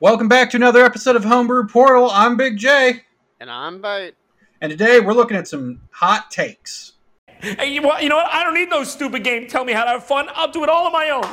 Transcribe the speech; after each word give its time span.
Welcome 0.00 0.28
back 0.28 0.50
to 0.50 0.56
another 0.56 0.84
episode 0.84 1.16
of 1.16 1.24
Homebrew 1.24 1.66
Portal. 1.68 2.10
I'm 2.10 2.36
Big 2.36 2.56
J, 2.56 3.02
And 3.38 3.50
I'm 3.50 3.80
Bite. 3.80 4.14
and 4.60 4.70
today 4.70 4.98
we're 5.00 5.12
looking 5.12 5.36
at 5.36 5.46
some 5.46 5.80
hot 5.90 6.30
takes. 6.30 6.92
Hey, 7.40 7.72
you, 7.72 7.82
you 8.00 8.08
know 8.08 8.16
what? 8.16 8.32
I 8.32 8.42
don't 8.44 8.54
need 8.54 8.68
no 8.70 8.84
stupid 8.84 9.24
game. 9.24 9.46
Tell 9.48 9.64
me 9.64 9.72
how 9.72 9.84
to 9.84 9.90
have 9.92 10.04
fun. 10.04 10.28
I'll 10.34 10.50
do 10.50 10.62
it 10.62 10.68
all 10.68 10.86
on 10.86 10.92
my 10.92 11.10
own. 11.10 11.24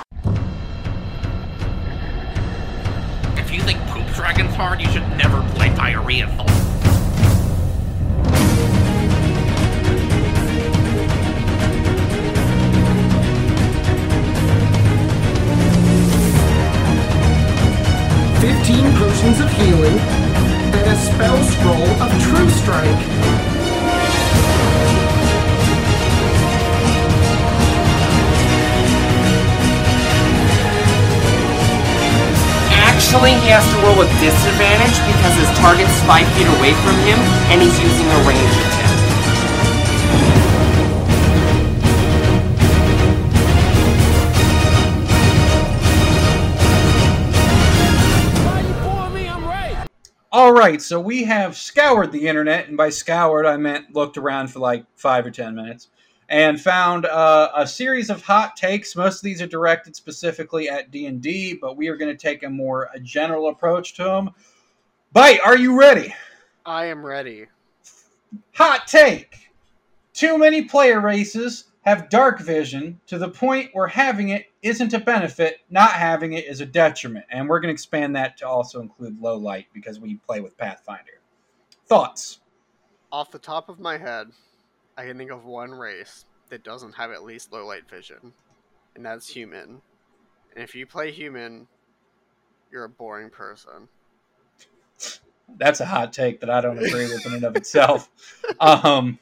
If 3.37 3.51
you 3.53 3.61
think 3.61 3.79
Poop 3.87 4.05
Dragon's 4.15 4.53
hard, 4.55 4.81
you 4.81 4.87
should 4.89 5.07
never 5.17 5.41
play 5.55 5.69
Diarrhea 5.75 6.27
Folk. 18.67 18.75
Fifteen 18.75 18.93
potions 18.97 19.39
of 19.39 19.49
healing, 19.53 19.97
and 19.97 20.91
a 20.91 20.95
spell 20.95 21.41
scroll 21.43 21.87
of 22.03 22.11
True 22.21 22.49
Strike. 22.49 22.83
Actually, 32.73 33.31
he 33.31 33.47
has 33.47 33.63
to 33.71 33.77
roll 33.83 33.97
with 33.97 34.09
disadvantage 34.19 34.99
because 35.15 35.35
his 35.37 35.49
target's 35.59 36.01
five 36.03 36.27
feet 36.35 36.47
away 36.59 36.73
from 36.83 36.95
him 37.07 37.19
and 37.47 37.61
he's 37.61 37.79
using 37.79 38.05
a 38.05 38.27
range 38.27 38.51
attack. 38.51 38.76
Right, 50.67 50.81
so 50.81 50.99
we 50.99 51.23
have 51.23 51.55
scoured 51.55 52.11
the 52.11 52.27
internet, 52.27 52.67
and 52.67 52.75
by 52.75 52.89
scoured 52.89 53.45
I 53.45 53.55
meant 53.57 53.95
looked 53.95 54.17
around 54.17 54.49
for 54.49 54.59
like 54.59 54.85
five 54.95 55.25
or 55.25 55.31
ten 55.31 55.55
minutes, 55.55 55.89
and 56.29 56.59
found 56.59 57.05
uh, 57.05 57.49
a 57.55 57.65
series 57.65 58.09
of 58.09 58.21
hot 58.21 58.57
takes. 58.57 58.95
Most 58.95 59.17
of 59.17 59.21
these 59.21 59.41
are 59.41 59.47
directed 59.47 59.95
specifically 59.95 60.67
at 60.67 60.91
D 60.91 61.05
and 61.05 61.21
D, 61.21 61.53
but 61.53 61.77
we 61.77 61.87
are 61.87 61.95
going 61.95 62.15
to 62.15 62.21
take 62.21 62.43
a 62.43 62.49
more 62.49 62.89
a 62.93 62.99
general 62.99 63.47
approach 63.47 63.93
to 63.95 64.03
them. 64.03 64.31
Bite, 65.13 65.39
are 65.45 65.57
you 65.57 65.79
ready? 65.79 66.13
I 66.65 66.85
am 66.85 67.05
ready. 67.05 67.45
Hot 68.55 68.87
take: 68.87 69.49
Too 70.13 70.37
many 70.37 70.63
player 70.63 70.99
races 70.99 71.65
have 71.81 72.09
dark 72.09 72.41
vision 72.41 72.99
to 73.07 73.17
the 73.17 73.29
point 73.29 73.69
where 73.71 73.87
having 73.87 74.29
it 74.29 74.47
isn't 74.67 74.93
a 74.93 74.99
benefit, 74.99 75.59
not 75.69 75.91
having 75.91 76.33
it 76.33 76.45
is 76.45 76.61
a 76.61 76.65
detriment. 76.65 77.25
And 77.29 77.47
we're 77.47 77.59
going 77.59 77.69
to 77.69 77.73
expand 77.73 78.15
that 78.15 78.37
to 78.37 78.47
also 78.47 78.81
include 78.81 79.21
low 79.21 79.37
light 79.37 79.67
because 79.73 79.99
we 79.99 80.15
play 80.15 80.41
with 80.41 80.57
Pathfinder. 80.57 81.21
Thoughts? 81.87 82.39
Off 83.11 83.31
the 83.31 83.39
top 83.39 83.69
of 83.69 83.79
my 83.79 83.97
head, 83.97 84.27
I 84.97 85.05
can 85.05 85.17
think 85.17 85.31
of 85.31 85.45
one 85.45 85.71
race 85.71 86.25
that 86.49 86.63
doesn't 86.63 86.93
have 86.95 87.11
at 87.11 87.23
least 87.23 87.53
low 87.53 87.65
light 87.65 87.89
vision, 87.89 88.33
and 88.95 89.05
that's 89.05 89.27
human. 89.27 89.81
And 90.53 90.63
if 90.63 90.75
you 90.75 90.85
play 90.85 91.11
human, 91.11 91.67
you're 92.71 92.83
a 92.83 92.89
boring 92.89 93.29
person. 93.29 93.87
That's 95.57 95.79
a 95.79 95.85
hot 95.85 96.11
take 96.11 96.41
that 96.41 96.49
I 96.49 96.59
don't 96.59 96.77
agree 96.77 97.05
with 97.05 97.25
in 97.25 97.35
and 97.35 97.43
of 97.43 97.55
itself. 97.55 98.09
Um, 98.59 99.19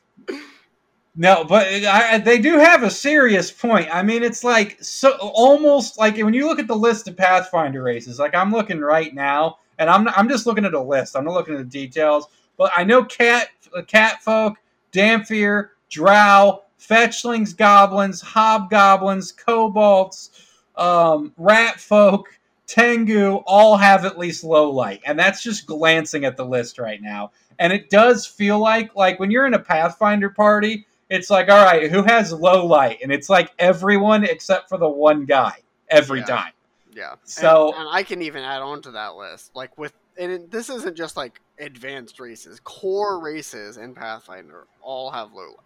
no, 1.16 1.45
but 1.45 1.66
I, 1.67 2.17
they 2.17 2.39
do 2.39 2.58
have 2.59 2.83
a 2.83 2.89
serious 2.89 3.52
point. 3.52 3.88
I 3.94 4.03
mean, 4.03 4.21
it's 4.21 4.44
like 4.44 4.77
so 4.81 5.11
almost 5.21 5.97
like 5.97 6.17
when 6.17 6.33
you 6.33 6.45
look 6.47 6.59
at 6.59 6.67
the 6.67 6.75
list 6.75 7.08
of 7.08 7.16
Pathfinder 7.16 7.81
races. 7.81 8.19
Like 8.19 8.35
I'm 8.35 8.52
looking 8.52 8.81
right 8.81 9.13
now, 9.13 9.59
and 9.80 9.89
I'm 9.89 10.08
I'm 10.09 10.27
just 10.27 10.45
looking 10.45 10.66
at 10.66 10.73
a 10.73 10.81
list. 10.81 11.16
I'm 11.16 11.25
not 11.25 11.33
looking 11.33 11.55
at 11.55 11.59
the 11.59 11.63
details. 11.63 12.27
But 12.58 12.71
I 12.75 12.83
know 12.83 13.03
cat 13.05 13.49
cat 13.88 14.21
folk, 14.23 14.58
Dhampir, 14.91 15.69
Drow, 15.89 16.63
fetchlings, 16.80 17.55
goblins, 17.55 18.21
hobgoblins, 18.21 19.32
kobolds, 19.32 20.32
um, 20.76 21.33
rat 21.37 21.80
folk, 21.80 22.27
Tengu 22.67 23.36
all 23.45 23.77
have 23.77 24.05
at 24.05 24.17
least 24.17 24.43
low 24.43 24.70
light, 24.71 25.02
and 25.05 25.17
that's 25.17 25.42
just 25.42 25.65
glancing 25.67 26.26
at 26.26 26.36
the 26.36 26.45
list 26.45 26.80
right 26.80 27.02
now. 27.02 27.32
And 27.59 27.71
it 27.71 27.89
does 27.89 28.26
feel 28.26 28.59
like 28.59 28.95
like 28.95 29.20
when 29.20 29.32
you're 29.32 29.45
in 29.45 29.53
a 29.53 29.59
Pathfinder 29.59 30.30
party, 30.30 30.86
it's 31.10 31.30
like 31.30 31.49
all 31.49 31.64
right, 31.64 31.89
who 31.89 32.04
has 32.04 32.32
low 32.33 32.66
light? 32.66 32.99
And 33.04 33.11
it's 33.11 33.30
like 33.30 33.52
everyone 33.60 34.23
except 34.23 34.70
for 34.70 34.77
the 34.77 34.89
one 34.89 35.26
guy 35.26 35.54
every 35.89 36.20
Yeah. 36.20 36.26
time. 36.26 36.52
Yeah. 36.93 37.11
And- 37.11 37.20
So- 37.23 37.73
and, 37.76 37.88
I 37.89 38.04
can 38.04 38.21
even 38.21 38.43
add 38.43 38.61
on 38.61 38.82
to 38.83 38.92
that 38.92 39.15
list, 39.15 39.52
like 39.55 39.77
with, 39.77 39.94
and 40.17 40.32
it, 40.32 40.52
this 40.52 40.70
isn't 40.70 40.95
just 40.95 41.17
like 41.17 41.42
advanced 41.60 42.20
races. 42.20 42.60
Core 42.64 43.20
races 43.20 43.77
in 43.77 43.94
Pathfinder 43.94 44.65
all 44.82 45.11
have 45.11 45.33
low 45.33 45.48
light. 45.48 45.58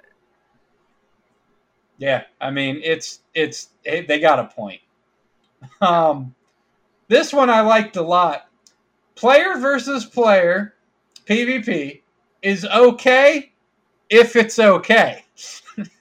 Yeah, 1.98 2.24
I 2.40 2.50
mean 2.50 2.80
it's 2.84 3.20
it's 3.34 3.70
it, 3.84 4.08
they 4.08 4.20
got 4.20 4.40
a 4.40 4.46
point. 4.46 4.82
Um, 5.82 6.34
this 7.10 7.34
one 7.34 7.50
I 7.50 7.60
liked 7.62 7.98
a 7.98 8.02
lot. 8.02 8.48
Player 9.16 9.58
versus 9.58 10.06
player, 10.06 10.76
PvP 11.26 12.02
is 12.42 12.64
okay 12.66 13.52
if 14.10 14.38
it's 14.38 14.58
okay. 14.60 15.26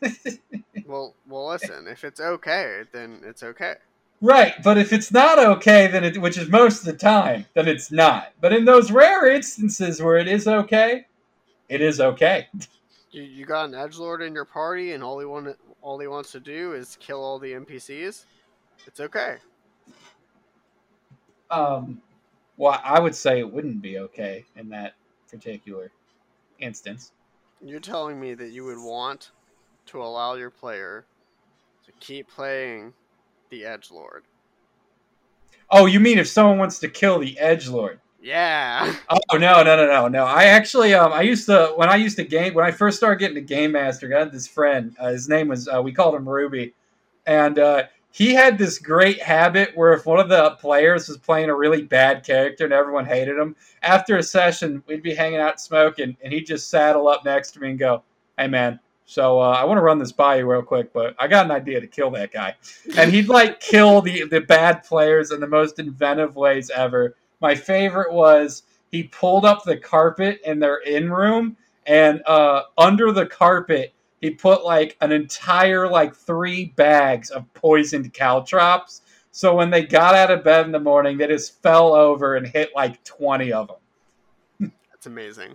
Well, 0.88 1.14
well, 1.28 1.48
listen. 1.48 1.86
If 1.86 2.02
it's 2.02 2.18
okay, 2.18 2.84
then 2.92 3.20
it's 3.22 3.42
okay. 3.42 3.74
Right, 4.22 4.54
but 4.64 4.78
if 4.78 4.92
it's 4.92 5.12
not 5.12 5.38
okay, 5.38 5.86
then 5.86 6.02
it, 6.02 6.18
which 6.18 6.38
is 6.38 6.48
most 6.48 6.80
of 6.80 6.86
the 6.86 6.94
time, 6.94 7.44
then 7.54 7.68
it's 7.68 7.92
not. 7.92 8.32
But 8.40 8.54
in 8.54 8.64
those 8.64 8.90
rare 8.90 9.30
instances 9.30 10.02
where 10.02 10.16
it 10.16 10.26
is 10.26 10.48
okay, 10.48 11.06
it 11.68 11.82
is 11.82 12.00
okay. 12.00 12.48
You, 13.10 13.22
you 13.22 13.44
got 13.44 13.68
an 13.68 13.74
edge 13.74 13.98
lord 13.98 14.22
in 14.22 14.32
your 14.32 14.46
party, 14.46 14.92
and 14.92 15.04
all 15.04 15.18
he 15.20 15.26
want 15.26 15.54
all 15.82 15.98
he 15.98 16.06
wants 16.06 16.32
to 16.32 16.40
do 16.40 16.72
is 16.72 16.96
kill 16.98 17.22
all 17.22 17.38
the 17.38 17.52
NPCs. 17.52 18.24
It's 18.86 19.00
okay. 19.00 19.36
Um, 21.50 22.00
well, 22.56 22.80
I 22.82 22.98
would 22.98 23.14
say 23.14 23.38
it 23.38 23.52
wouldn't 23.52 23.82
be 23.82 23.98
okay 23.98 24.46
in 24.56 24.70
that 24.70 24.94
particular 25.30 25.92
instance. 26.58 27.12
You're 27.62 27.78
telling 27.78 28.18
me 28.18 28.34
that 28.34 28.50
you 28.50 28.64
would 28.64 28.78
want 28.78 29.30
to 29.88 30.02
allow 30.02 30.34
your 30.34 30.50
player 30.50 31.06
to 31.84 31.92
keep 32.00 32.28
playing 32.28 32.92
the 33.50 33.64
edge 33.64 33.90
lord? 33.90 34.24
Oh, 35.70 35.86
you 35.86 36.00
mean 36.00 36.18
if 36.18 36.28
someone 36.28 36.58
wants 36.58 36.78
to 36.80 36.88
kill 36.88 37.18
the 37.18 37.38
edge 37.38 37.68
lord? 37.68 38.00
Yeah. 38.20 38.94
Oh 39.10 39.36
no, 39.36 39.62
no, 39.62 39.76
no, 39.76 39.86
no, 39.86 40.08
no! 40.08 40.24
I 40.24 40.44
actually, 40.44 40.94
um, 40.94 41.12
I 41.12 41.22
used 41.22 41.46
to 41.46 41.72
when 41.76 41.88
I 41.88 41.96
used 41.96 42.16
to 42.16 42.24
game 42.24 42.54
when 42.54 42.64
I 42.64 42.70
first 42.70 42.96
started 42.96 43.18
getting 43.18 43.36
a 43.36 43.42
game 43.42 43.72
master. 43.72 44.14
I 44.14 44.20
had 44.20 44.32
this 44.32 44.46
friend. 44.46 44.94
Uh, 44.98 45.08
his 45.08 45.28
name 45.28 45.48
was 45.48 45.68
uh, 45.68 45.82
we 45.82 45.92
called 45.92 46.14
him 46.14 46.28
Ruby, 46.28 46.74
and 47.26 47.58
uh, 47.58 47.84
he 48.10 48.34
had 48.34 48.58
this 48.58 48.78
great 48.78 49.20
habit 49.20 49.76
where 49.76 49.92
if 49.92 50.06
one 50.06 50.18
of 50.18 50.28
the 50.28 50.52
players 50.52 51.08
was 51.08 51.18
playing 51.18 51.50
a 51.50 51.54
really 51.54 51.82
bad 51.82 52.24
character 52.24 52.64
and 52.64 52.72
everyone 52.72 53.04
hated 53.04 53.36
him, 53.38 53.54
after 53.82 54.16
a 54.16 54.22
session 54.22 54.82
we'd 54.86 55.02
be 55.02 55.14
hanging 55.14 55.40
out 55.40 55.60
smoking, 55.60 56.16
and 56.22 56.32
he'd 56.32 56.46
just 56.46 56.70
saddle 56.70 57.08
up 57.08 57.24
next 57.24 57.52
to 57.52 57.60
me 57.60 57.70
and 57.70 57.78
go, 57.78 58.02
"Hey 58.38 58.48
man, 58.48 58.80
so 59.10 59.40
uh, 59.40 59.52
I 59.52 59.64
want 59.64 59.78
to 59.78 59.82
run 59.82 59.98
this 59.98 60.12
by 60.12 60.36
you 60.36 60.50
real 60.50 60.60
quick, 60.62 60.92
but 60.92 61.16
I 61.18 61.28
got 61.28 61.46
an 61.46 61.50
idea 61.50 61.80
to 61.80 61.86
kill 61.86 62.10
that 62.10 62.30
guy." 62.30 62.54
And 62.96 63.10
he'd 63.10 63.28
like 63.28 63.58
kill 63.58 64.02
the 64.02 64.24
the 64.24 64.42
bad 64.42 64.84
players 64.84 65.30
in 65.30 65.40
the 65.40 65.46
most 65.46 65.78
inventive 65.78 66.36
ways 66.36 66.70
ever. 66.70 67.16
My 67.40 67.54
favorite 67.54 68.12
was 68.12 68.64
he 68.90 69.04
pulled 69.04 69.46
up 69.46 69.64
the 69.64 69.78
carpet 69.78 70.40
in 70.44 70.58
their 70.58 70.76
in 70.78 71.10
room 71.10 71.56
and 71.86 72.22
uh, 72.26 72.64
under 72.76 73.10
the 73.12 73.24
carpet 73.26 73.94
he 74.20 74.30
put 74.30 74.64
like 74.64 74.96
an 75.00 75.10
entire 75.12 75.88
like 75.88 76.14
three 76.14 76.66
bags 76.76 77.30
of 77.30 77.50
poisoned 77.54 78.12
caltrops 78.12 79.02
so 79.30 79.54
when 79.54 79.70
they 79.70 79.84
got 79.84 80.14
out 80.14 80.30
of 80.30 80.44
bed 80.44 80.66
in 80.66 80.72
the 80.72 80.78
morning 80.80 81.16
they 81.16 81.26
just 81.26 81.62
fell 81.62 81.94
over 81.94 82.36
and 82.36 82.46
hit 82.46 82.70
like 82.74 83.02
20 83.04 83.52
of 83.52 83.68
them 84.58 84.72
That's 84.90 85.06
amazing. 85.06 85.54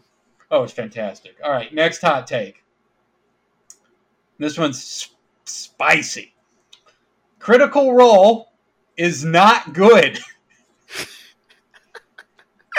oh 0.50 0.64
it's 0.64 0.74
fantastic 0.74 1.36
all 1.44 1.52
right 1.52 1.74
next 1.74 2.02
hot 2.02 2.26
take 2.26 2.63
this 4.38 4.58
one's 4.58 4.78
s- 4.78 5.10
spicy. 5.46 6.34
Critical 7.40 7.94
role 7.94 8.52
is 8.98 9.24
not 9.24 9.74
good. 9.74 10.20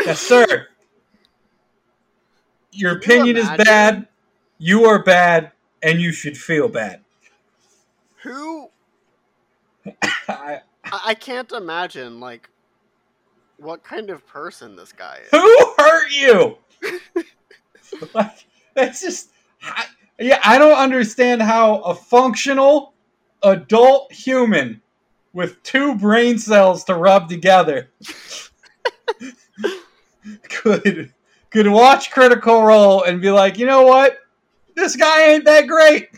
Yes 0.04 0.20
sir. 0.20 0.66
Your 2.72 2.92
you 2.92 2.98
opinion 2.98 3.36
is 3.36 3.48
bad 3.64 4.08
you 4.58 4.84
are 4.84 5.02
bad 5.02 5.52
and 5.82 6.00
you 6.00 6.12
should 6.12 6.36
feel 6.36 6.68
bad. 6.68 7.00
Who 8.22 8.68
I- 10.28 10.60
I, 10.84 11.00
I 11.06 11.14
can't 11.14 11.50
imagine 11.52 12.20
like 12.20 12.48
what 13.58 13.84
kind 13.84 14.10
of 14.10 14.26
person 14.26 14.76
this 14.76 14.92
guy 14.92 15.20
is. 15.24 15.30
who 15.30 15.74
hurt 15.78 16.10
you? 16.10 16.58
Like 18.12 18.44
that's 18.74 19.00
just 19.00 19.30
I, 19.62 19.84
yeah 20.18 20.40
i 20.44 20.58
don't 20.58 20.78
understand 20.78 21.42
how 21.42 21.80
a 21.80 21.94
functional 21.94 22.94
adult 23.42 24.12
human 24.12 24.80
with 25.32 25.62
two 25.62 25.96
brain 25.96 26.38
cells 26.38 26.84
to 26.84 26.94
rub 26.94 27.28
together 27.28 27.90
could 30.48 31.12
could 31.54 31.68
watch 31.68 32.10
Critical 32.10 32.64
Role 32.64 33.04
and 33.04 33.22
be 33.22 33.30
like, 33.30 33.58
you 33.58 33.66
know 33.66 33.82
what, 33.82 34.18
this 34.74 34.96
guy 34.96 35.30
ain't 35.30 35.44
that 35.44 35.68
great. 35.68 36.08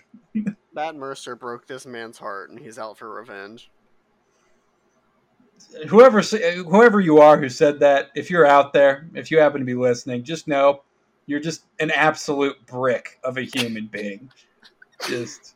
Matt 0.72 0.96
Mercer 0.96 1.37
broke 1.37 1.66
this 1.66 1.84
man's 1.84 2.16
heart, 2.16 2.48
and 2.48 2.58
he's 2.58 2.78
out 2.78 2.96
for 2.96 3.12
revenge. 3.12 3.70
Whoever 5.88 6.22
whoever 6.22 7.00
you 7.00 7.19
are 7.19 7.37
who 7.37 7.50
said 7.50 7.81
that, 7.81 8.08
if 8.14 8.31
you're 8.31 8.46
out 8.46 8.72
there, 8.72 9.10
if 9.14 9.31
you 9.31 9.38
happen 9.38 9.60
to 9.60 9.66
be 9.66 9.75
listening, 9.75 10.22
just 10.22 10.48
know 10.48 10.84
you're 11.26 11.40
just 11.40 11.64
an 11.81 11.90
absolute 11.90 12.64
brick 12.67 13.19
of 13.25 13.37
a 13.37 13.43
human 13.43 13.87
being. 13.87 14.31
Just, 15.06 15.55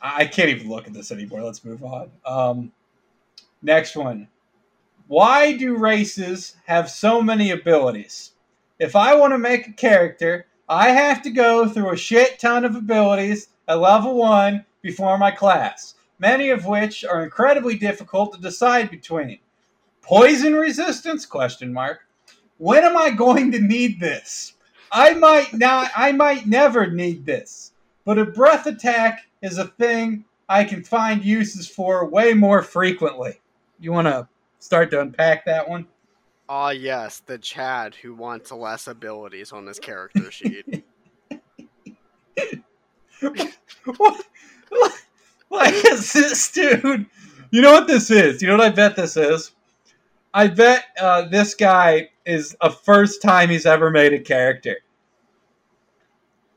I 0.00 0.24
can't 0.26 0.48
even 0.48 0.68
look 0.68 0.86
at 0.86 0.94
this 0.94 1.12
anymore. 1.12 1.42
Let's 1.42 1.64
move 1.64 1.84
on. 1.84 2.10
Um, 2.24 2.72
next 3.62 3.96
one. 3.96 4.28
Why 5.06 5.52
do 5.52 5.76
races 5.76 6.56
have 6.64 6.90
so 6.90 7.20
many 7.20 7.50
abilities? 7.50 8.32
If 8.78 8.96
I 8.96 9.14
want 9.14 9.32
to 9.34 9.38
make 9.38 9.68
a 9.68 9.72
character, 9.72 10.46
I 10.68 10.88
have 10.90 11.22
to 11.22 11.30
go 11.30 11.68
through 11.68 11.92
a 11.92 11.96
shit 11.96 12.38
ton 12.38 12.64
of 12.64 12.74
abilities 12.74 13.48
at 13.68 13.78
level 13.78 14.16
one 14.16 14.64
before 14.80 15.18
my 15.18 15.30
class, 15.30 15.94
many 16.18 16.48
of 16.48 16.64
which 16.64 17.04
are 17.04 17.22
incredibly 17.22 17.76
difficult 17.76 18.34
to 18.34 18.40
decide 18.40 18.90
between. 18.90 19.38
Poison 20.00 20.54
resistance? 20.54 21.26
Question 21.26 21.72
mark. 21.72 22.00
When 22.58 22.84
am 22.84 22.96
I 22.96 23.10
going 23.10 23.52
to 23.52 23.60
need 23.60 24.00
this? 24.00 24.54
I 24.92 25.14
might 25.14 25.52
not. 25.52 25.90
I 25.96 26.12
might 26.12 26.46
never 26.46 26.88
need 26.88 27.26
this, 27.26 27.72
but 28.04 28.18
a 28.18 28.24
breath 28.24 28.66
attack 28.66 29.26
is 29.42 29.58
a 29.58 29.66
thing 29.66 30.24
I 30.48 30.64
can 30.64 30.84
find 30.84 31.24
uses 31.24 31.68
for 31.68 32.06
way 32.06 32.32
more 32.32 32.62
frequently. 32.62 33.40
You 33.80 33.92
want 33.92 34.06
to 34.06 34.28
start 34.60 34.90
to 34.92 35.00
unpack 35.00 35.44
that 35.46 35.68
one? 35.68 35.86
Ah, 36.48 36.70
yes, 36.70 37.20
the 37.20 37.38
Chad 37.38 37.94
who 37.96 38.14
wants 38.14 38.52
less 38.52 38.86
abilities 38.86 39.52
on 39.52 39.66
his 39.66 39.78
character 39.78 40.30
sheet. 40.30 40.84
what? 43.96 44.24
Like, 45.50 45.74
is 45.86 46.12
this 46.12 46.52
dude? 46.52 47.06
You 47.50 47.62
know 47.62 47.72
what 47.72 47.86
this 47.86 48.10
is? 48.10 48.42
You 48.42 48.48
know 48.48 48.56
what 48.56 48.66
I 48.66 48.70
bet 48.70 48.96
this 48.96 49.16
is? 49.16 49.52
I 50.34 50.48
bet 50.48 50.84
uh, 51.00 51.22
this 51.28 51.54
guy 51.54 52.10
is 52.26 52.56
a 52.60 52.68
first 52.68 53.22
time 53.22 53.50
he's 53.50 53.66
ever 53.66 53.88
made 53.88 54.12
a 54.12 54.18
character. 54.18 54.78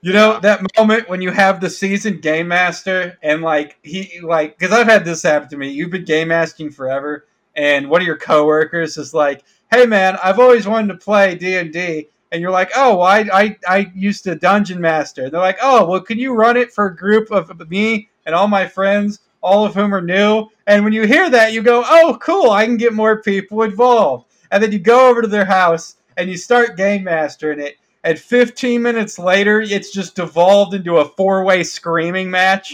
You 0.01 0.13
know 0.13 0.39
that 0.39 0.61
moment 0.77 1.09
when 1.09 1.21
you 1.21 1.31
have 1.31 1.59
the 1.59 1.69
seasoned 1.69 2.21
game 2.21 2.47
master 2.47 3.17
and 3.21 3.41
like 3.41 3.77
he 3.83 4.19
like 4.21 4.57
because 4.57 4.71
I've 4.73 4.87
had 4.87 5.05
this 5.05 5.21
happen 5.23 5.49
to 5.49 5.57
me. 5.57 5.69
You've 5.69 5.91
been 5.91 6.05
game 6.05 6.29
mastering 6.29 6.71
forever, 6.71 7.27
and 7.55 7.89
one 7.89 8.01
of 8.01 8.07
your 8.07 8.17
coworkers 8.17 8.97
is 8.97 9.13
like, 9.13 9.43
"Hey 9.71 9.85
man, 9.85 10.17
I've 10.23 10.39
always 10.39 10.67
wanted 10.67 10.93
to 10.93 10.99
play 10.99 11.35
D 11.35 11.57
and 11.57 11.73
D," 11.73 12.09
and 12.31 12.41
you're 12.41 12.51
like, 12.51 12.71
"Oh, 12.75 12.97
well, 12.97 13.07
I 13.07 13.27
I 13.33 13.57
I 13.67 13.91
used 13.95 14.23
to 14.25 14.35
dungeon 14.35 14.79
master." 14.79 15.25
And 15.25 15.33
they're 15.33 15.41
like, 15.41 15.59
"Oh, 15.61 15.85
well, 15.87 16.01
can 16.01 16.19
you 16.19 16.33
run 16.33 16.57
it 16.57 16.71
for 16.71 16.85
a 16.85 16.95
group 16.95 17.31
of 17.31 17.69
me 17.69 18.09
and 18.25 18.35
all 18.35 18.47
my 18.47 18.67
friends, 18.67 19.19
all 19.41 19.65
of 19.65 19.75
whom 19.75 19.93
are 19.93 20.01
new?" 20.01 20.47
And 20.65 20.83
when 20.83 20.93
you 20.93 21.05
hear 21.07 21.29
that, 21.29 21.53
you 21.53 21.61
go, 21.61 21.83
"Oh, 21.87 22.17
cool! 22.21 22.51
I 22.51 22.65
can 22.65 22.77
get 22.77 22.93
more 22.93 23.21
people 23.21 23.63
involved." 23.63 24.25
And 24.51 24.63
then 24.63 24.71
you 24.71 24.79
go 24.79 25.09
over 25.09 25.21
to 25.21 25.27
their 25.27 25.45
house 25.45 25.95
and 26.17 26.29
you 26.29 26.37
start 26.37 26.77
game 26.77 27.03
mastering 27.03 27.59
it. 27.59 27.75
And 28.03 28.17
15 28.17 28.81
minutes 28.81 29.19
later, 29.19 29.61
it's 29.61 29.91
just 29.91 30.15
devolved 30.15 30.73
into 30.73 30.97
a 30.97 31.09
four-way 31.09 31.63
screaming 31.63 32.29
match. 32.31 32.73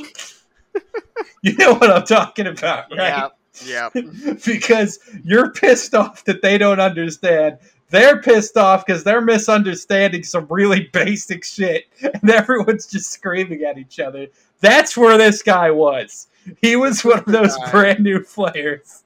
you 1.41 1.55
know 1.57 1.73
what 1.73 1.89
I'm 1.89 2.05
talking 2.05 2.47
about, 2.47 2.85
right? 2.95 3.31
Yep, 3.65 3.93
yep. 3.93 4.39
because 4.45 4.99
you're 5.23 5.51
pissed 5.51 5.95
off 5.95 6.23
that 6.25 6.41
they 6.41 6.57
don't 6.57 6.79
understand. 6.79 7.57
They're 7.89 8.21
pissed 8.21 8.57
off 8.57 8.85
because 8.85 9.03
they're 9.03 9.21
misunderstanding 9.21 10.23
some 10.23 10.47
really 10.49 10.89
basic 10.93 11.43
shit, 11.43 11.85
and 12.01 12.29
everyone's 12.29 12.87
just 12.87 13.11
screaming 13.11 13.63
at 13.63 13.77
each 13.77 13.99
other. 13.99 14.27
That's 14.61 14.97
where 14.97 15.17
this 15.17 15.43
guy 15.43 15.71
was. 15.71 16.27
He 16.61 16.75
was 16.75 17.03
one 17.03 17.19
of 17.19 17.25
those 17.25 17.55
Guy. 17.57 17.71
brand 17.71 17.99
new 18.01 18.21
players. 18.21 19.03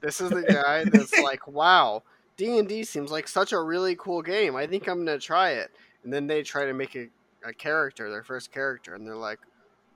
This 0.00 0.20
is 0.20 0.30
the 0.30 0.42
guy 0.42 0.84
that's 0.84 1.18
like, 1.20 1.48
wow, 1.48 2.02
D 2.36 2.58
and 2.58 2.68
D 2.68 2.84
seems 2.84 3.10
like 3.10 3.26
such 3.26 3.52
a 3.52 3.60
really 3.60 3.96
cool 3.96 4.22
game. 4.22 4.54
I 4.54 4.66
think 4.66 4.86
I'm 4.88 5.04
gonna 5.04 5.18
try 5.18 5.50
it. 5.52 5.70
And 6.04 6.12
then 6.12 6.26
they 6.26 6.42
try 6.42 6.66
to 6.66 6.72
make 6.72 6.94
a, 6.94 7.08
a 7.44 7.52
character, 7.52 8.08
their 8.08 8.22
first 8.22 8.52
character, 8.52 8.94
and 8.94 9.06
they're 9.06 9.16
like, 9.16 9.40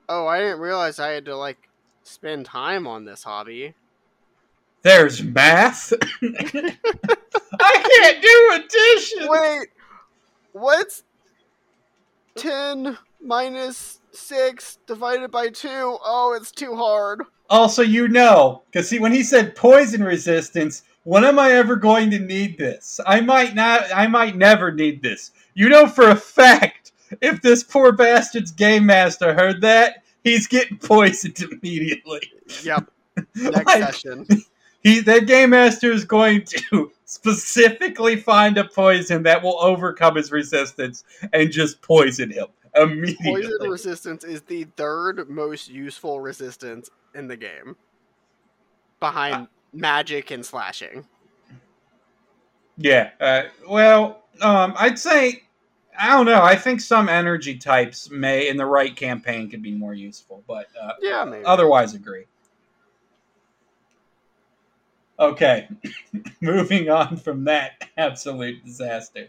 oh, 0.09 0.27
I 0.27 0.39
didn't 0.39 0.59
realize 0.59 0.99
I 0.99 1.11
had 1.11 1.25
to 1.25 1.37
like 1.37 1.69
spend 2.03 2.45
time 2.45 2.85
on 2.85 3.05
this 3.05 3.23
hobby. 3.23 3.73
There's 4.81 5.23
math. 5.23 5.93
I 6.21 6.75
can't 7.99 8.21
do 8.21 8.65
addition. 8.65 9.27
Wait, 9.29 9.67
what's 10.51 11.03
ten 12.35 12.97
minus 13.21 14.00
six 14.13 14.77
divided 14.87 15.31
by 15.31 15.49
two? 15.49 15.97
Oh, 16.03 16.33
it's 16.39 16.51
too 16.51 16.75
hard. 16.75 17.23
Also, 17.49 17.81
you 17.81 18.07
know, 18.07 18.63
because 18.65 18.89
see, 18.89 18.99
when 18.99 19.11
he 19.11 19.23
said 19.23 19.55
poison 19.55 20.03
resistance, 20.03 20.83
when 21.03 21.25
am 21.25 21.39
I 21.39 21.51
ever 21.51 21.75
going 21.75 22.11
to 22.11 22.19
need 22.19 22.57
this? 22.57 22.99
I 23.05 23.21
might 23.21 23.55
not. 23.55 23.85
I 23.93 24.07
might 24.07 24.35
never 24.35 24.71
need 24.71 25.01
this. 25.01 25.31
You 25.53 25.67
know 25.69 25.87
for 25.87 26.09
a 26.09 26.15
fact, 26.15 26.91
if 27.21 27.41
this 27.41 27.63
poor 27.63 27.91
bastard's 27.91 28.51
game 28.51 28.85
master 28.85 29.33
heard 29.33 29.61
that, 29.61 30.03
he's 30.23 30.47
getting 30.47 30.77
poisoned 30.77 31.39
immediately. 31.51 32.21
Yep. 32.63 32.89
Next 33.35 33.65
Like, 33.65 33.83
session. 33.83 34.25
he, 34.83 35.01
that 35.01 35.27
game 35.27 35.49
master 35.49 35.91
is 35.91 36.05
going 36.05 36.43
to 36.45 36.91
specifically 37.05 38.15
find 38.15 38.57
a 38.57 38.63
poison 38.63 39.23
that 39.23 39.43
will 39.43 39.59
overcome 39.59 40.15
his 40.15 40.31
resistance 40.31 41.03
and 41.33 41.51
just 41.51 41.81
poison 41.81 42.31
him 42.31 42.47
immediately. 42.75 43.43
Poison 43.43 43.69
resistance 43.69 44.23
is 44.23 44.41
the 44.43 44.65
third 44.75 45.29
most 45.29 45.69
useful 45.69 46.19
resistance 46.19 46.89
in 47.13 47.27
the 47.27 47.37
game, 47.37 47.75
behind 48.99 49.47
magic 49.73 50.31
and 50.31 50.45
slashing. 50.45 51.05
Yeah. 52.77 53.11
Uh, 53.19 53.43
well, 53.67 54.23
um, 54.41 54.73
I'd 54.77 54.97
say 54.97 55.43
I 55.99 56.09
don't 56.09 56.25
know. 56.25 56.41
I 56.41 56.55
think 56.55 56.81
some 56.81 57.09
energy 57.09 57.57
types 57.57 58.09
may, 58.09 58.47
in 58.49 58.57
the 58.57 58.65
right 58.65 58.95
campaign, 58.95 59.49
could 59.49 59.61
be 59.61 59.71
more 59.73 59.93
useful, 59.93 60.43
but 60.47 60.67
uh, 60.81 60.93
Yeah, 61.01 61.25
maybe. 61.25 61.45
otherwise, 61.45 61.93
agree. 61.93 62.25
Okay, 65.19 65.67
moving 66.41 66.89
on 66.89 67.17
from 67.17 67.43
that 67.43 67.87
absolute 67.97 68.63
disaster. 68.65 69.27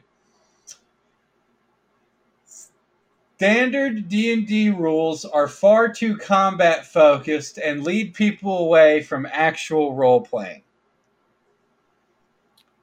Standard 3.43 4.07
D&D 4.07 4.71
rules 4.71 5.25
are 5.25 5.49
far 5.49 5.93
too 5.93 6.17
combat 6.17 6.87
focused 6.87 7.59
and 7.59 7.83
lead 7.83 8.15
people 8.15 8.59
away 8.59 9.03
from 9.03 9.27
actual 9.33 9.97
role 9.97 10.21
playing. 10.21 10.63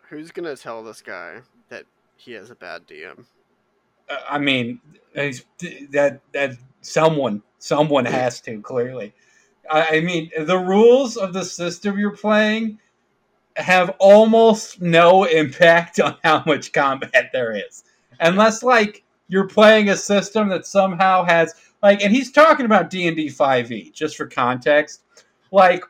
Who's 0.10 0.32
gonna 0.32 0.58
tell 0.58 0.84
this 0.84 1.02
guy 1.02 1.44
that 1.70 1.86
he 2.18 2.34
has 2.34 2.50
a 2.50 2.56
bad 2.56 2.86
DM? 2.90 3.24
Uh, 4.10 4.18
I 4.30 4.38
mean, 4.38 4.82
that 5.14 6.20
that 6.34 6.58
someone 6.82 7.42
someone 7.60 8.04
has 8.04 8.42
to 8.42 8.62
clearly. 8.62 9.14
I, 9.72 10.00
I 10.00 10.02
mean, 10.02 10.30
the 10.38 10.60
rules 10.60 11.16
of 11.16 11.32
the 11.32 11.46
system 11.46 11.98
you're 11.98 12.18
playing 12.18 12.80
have 13.56 13.96
almost 13.98 14.82
no 14.82 15.24
impact 15.24 16.00
on 16.02 16.18
how 16.22 16.44
much 16.46 16.74
combat 16.74 17.30
there 17.32 17.56
is, 17.56 17.86
unless 18.20 18.62
like 18.62 19.06
you're 19.30 19.48
playing 19.48 19.90
a 19.90 19.96
system 19.96 20.50
that 20.50 20.66
somehow 20.66 21.24
has 21.24 21.54
like, 21.82 22.02
and 22.04 22.14
he's 22.14 22.32
talking 22.32 22.66
about 22.66 22.90
D 22.90 23.08
and 23.08 23.16
D 23.16 23.30
five 23.30 23.72
E 23.72 23.90
just 23.92 24.18
for 24.18 24.28
context, 24.28 25.04
like. 25.52 25.84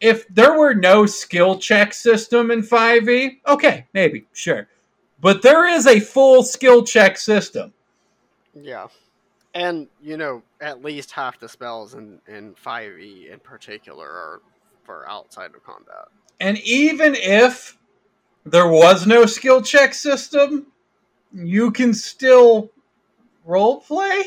If 0.00 0.26
there 0.26 0.58
were 0.58 0.74
no 0.74 1.06
skill 1.06 1.60
check 1.60 1.94
system 1.94 2.50
in 2.50 2.62
5e, 2.62 3.38
okay, 3.46 3.86
maybe, 3.94 4.26
sure. 4.32 4.66
But 5.20 5.42
there 5.42 5.64
is 5.64 5.86
a 5.86 6.00
full 6.00 6.42
skill 6.42 6.82
check 6.82 7.16
system. 7.16 7.72
Yeah, 8.52 8.88
and 9.54 9.86
you 10.02 10.16
know 10.16 10.42
at 10.60 10.82
least 10.84 11.12
half 11.12 11.38
the 11.38 11.48
spells 11.48 11.94
in 11.94 12.20
in 12.26 12.54
five 12.56 12.98
E 12.98 13.28
in 13.30 13.38
particular 13.38 14.06
are 14.06 14.40
for 14.82 15.08
outside 15.08 15.54
of 15.54 15.64
combat. 15.64 16.08
And 16.40 16.58
even 16.58 17.14
if 17.14 17.78
there 18.44 18.68
was 18.68 19.06
no 19.06 19.24
skill 19.24 19.62
check 19.62 19.94
system, 19.94 20.66
you 21.34 21.70
can 21.70 21.94
still 21.94 22.70
role 23.44 23.80
play, 23.80 24.24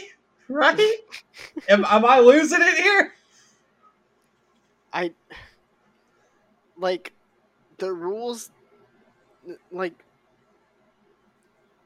right? 0.49 0.79
am, 1.69 1.85
am 1.85 2.05
I 2.05 2.19
losing 2.19 2.61
it 2.61 2.77
here? 2.77 3.13
I 4.93 5.13
like 6.77 7.13
the 7.77 7.91
rules 7.91 8.49
like 9.71 9.93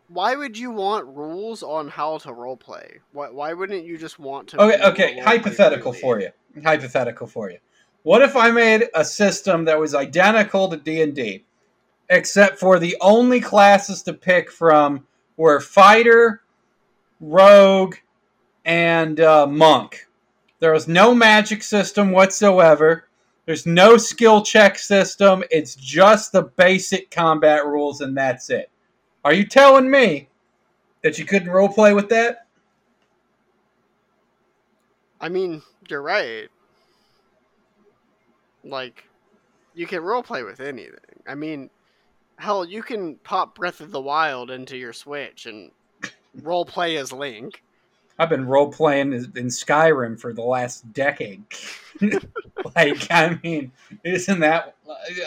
why 0.08 0.36
would 0.36 0.58
you 0.58 0.72
want 0.72 1.06
rules 1.06 1.62
on 1.62 1.88
how 1.88 2.18
to 2.20 2.30
roleplay? 2.30 3.00
Why 3.12 3.30
why 3.30 3.54
wouldn't 3.54 3.86
you 3.86 3.98
just 3.98 4.20
want 4.20 4.50
to 4.50 4.58
Okay, 4.58 4.78
be 4.78 4.84
able 4.84 4.96
to 4.96 5.04
okay. 5.04 5.20
Hypothetical 5.20 5.94
for 5.94 6.20
you. 6.20 6.30
Hypothetical 6.64 7.28
for 7.28 7.52
you. 7.52 7.58
What 8.04 8.22
if 8.22 8.36
I 8.36 8.50
made 8.50 8.88
a 8.96 9.06
system 9.06 9.66
that 9.66 9.80
was 9.80 9.94
identical 9.94 10.70
to 10.70 10.78
D 10.78 11.02
and 11.02 11.14
D, 11.14 11.46
except 12.10 12.60
for 12.60 12.80
the 12.80 12.98
only 13.02 13.40
classes 13.40 14.02
to 14.04 14.14
pick 14.14 14.52
from 14.52 15.06
were 15.40 15.62
fighter, 15.62 16.42
rogue, 17.22 17.96
and 18.66 19.22
uh, 19.22 19.48
monk. 19.48 20.06
There 20.60 20.74
was 20.74 20.86
no 20.86 21.16
magic 21.16 21.64
system 21.64 22.12
whatsoever. 22.12 23.06
There's 23.46 23.66
no 23.66 23.96
skill 23.96 24.44
check 24.44 24.78
system. 24.78 25.46
It's 25.50 25.76
just 25.76 26.34
the 26.34 26.44
basic 26.44 27.10
combat 27.10 27.66
rules, 27.66 28.02
and 28.02 28.18
that's 28.18 28.50
it. 28.50 28.70
Are 29.24 29.34
you 29.34 29.46
telling 29.46 29.90
me 29.90 30.28
that 31.04 31.18
you 31.18 31.24
couldn't 31.24 31.48
roleplay 31.48 31.96
with 31.96 32.10
that? 32.10 32.46
I 35.22 35.30
mean, 35.30 35.62
you're 35.88 36.02
right. 36.02 36.50
Like, 38.66 39.06
you 39.74 39.88
can 39.88 40.02
roleplay 40.02 40.46
with 40.46 40.60
anything. 40.60 41.24
I 41.26 41.36
mean, 41.36 41.70
hell, 42.40 42.66
you 42.66 42.82
can 42.82 43.16
pop 43.16 43.56
Breath 43.56 43.82
of 43.82 43.92
the 43.92 44.02
Wild 44.02 44.50
into 44.50 44.78
your 44.78 44.94
Switch 44.94 45.46
and 45.46 45.72
role 46.42 46.66
play 46.66 46.98
as 46.98 47.12
Link. 47.12 47.62
I've 48.18 48.30
been 48.30 48.46
role 48.46 48.72
playing 48.72 49.14
in 49.14 49.48
Skyrim 49.48 50.20
for 50.20 50.34
the 50.34 50.42
last 50.42 50.92
decade. 50.92 51.44
like, 52.76 53.08
I 53.10 53.40
mean, 53.44 53.72
isn't 54.04 54.40
that? 54.40 54.76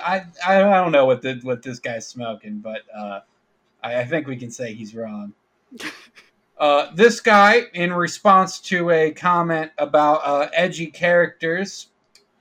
I 0.05 0.25
I 0.47 0.59
don't 0.59 0.93
know 0.93 1.07
what 1.07 1.23
the, 1.23 1.41
what 1.43 1.63
this 1.63 1.79
guy's 1.79 2.07
smoking, 2.07 2.59
but 2.59 2.83
uh, 2.95 3.21
I, 3.83 4.01
I 4.01 4.05
think 4.05 4.27
we 4.27 4.37
can 4.37 4.51
say 4.51 4.75
he's 4.75 4.95
wrong. 4.95 5.33
Uh, 6.59 6.95
this 6.95 7.19
guy, 7.19 7.63
in 7.75 7.93
response 7.93 8.61
to 8.61 8.91
a 8.91 9.11
comment 9.11 9.73
about 9.79 10.21
uh, 10.23 10.49
edgy 10.53 10.87
characters, 10.87 11.89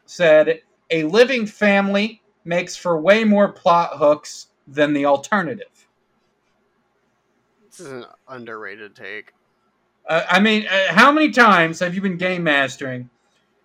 said, 0.06 0.62
"A 0.92 1.06
living 1.06 1.48
family 1.48 2.22
makes 2.46 2.76
for 2.76 3.02
way 3.02 3.24
more 3.24 3.52
plot 3.52 3.94
hooks 3.96 4.51
than 4.74 4.94
the 4.94 5.06
alternative." 5.06 5.88
This 7.70 7.80
is 7.80 7.88
an 7.88 8.06
underrated 8.28 8.96
take. 8.96 9.34
Uh, 10.08 10.26
I 10.30 10.40
mean, 10.40 10.68
uh, 10.68 10.94
how 10.94 11.12
many 11.12 11.32
times 11.32 11.80
have 11.80 11.96
you 11.96 12.02
been 12.02 12.18
game 12.18 12.44
mastering 12.44 13.10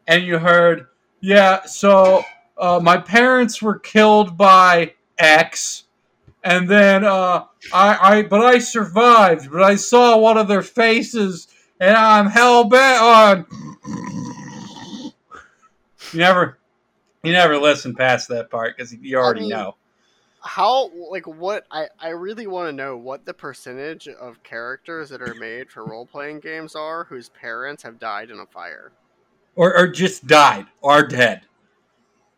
and 0.07 0.23
you 0.25 0.39
heard, 0.39 0.87
yeah, 1.21 1.65
so 1.65 2.23
uh, 2.59 2.81
my 2.83 2.99
parents 2.99 3.61
were 3.61 3.79
killed 3.79 4.37
by 4.37 4.95
X, 5.19 5.85
and 6.45 6.69
then 6.69 7.05
uh, 7.05 7.45
I, 7.73 7.99
I, 8.01 8.23
but 8.23 8.43
I 8.43 8.59
survived, 8.59 9.51
but 9.51 9.63
I 9.63 9.75
saw 9.75 10.17
one 10.19 10.39
of 10.39 10.47
their 10.47 10.63
faces, 10.63 11.49
and 11.81 11.97
I'm 11.97 12.27
hell 12.27 12.65
bent 12.65 13.03
on. 13.03 13.47
You 16.13 16.21
never, 16.21 16.59
you 17.25 17.33
never 17.33 17.59
listen 17.59 17.95
past 17.95 18.29
that 18.29 18.51
part 18.51 18.77
because 18.77 18.95
you 18.95 19.17
already 19.17 19.41
mean, 19.41 19.51
know. 19.51 19.77
How, 20.47 20.91
like, 21.11 21.27
what? 21.27 21.67
I, 21.71 21.87
I 21.99 22.11
really 22.11 22.47
want 22.47 22.69
to 22.69 22.73
know 22.73 22.97
what 22.97 23.25
the 23.25 23.35
percentage 23.35 24.09
of 24.09 24.43
characters 24.43 25.11
that 25.11 25.21
are 25.21 25.35
made 25.35 25.71
for 25.71 25.85
role 25.85 26.07
playing 26.07 26.41
games 26.41 26.75
are 26.75 27.05
whose 27.05 27.29
parents 27.31 27.83
have 27.83 27.99
died 27.99 28.31
in 28.31 28.39
a 28.39 28.47
fire. 28.47 28.93
or, 29.55 29.77
or 29.77 29.89
just 29.89 30.27
died 30.27 30.67
or 30.81 30.93
are 30.93 31.07
dead. 31.07 31.43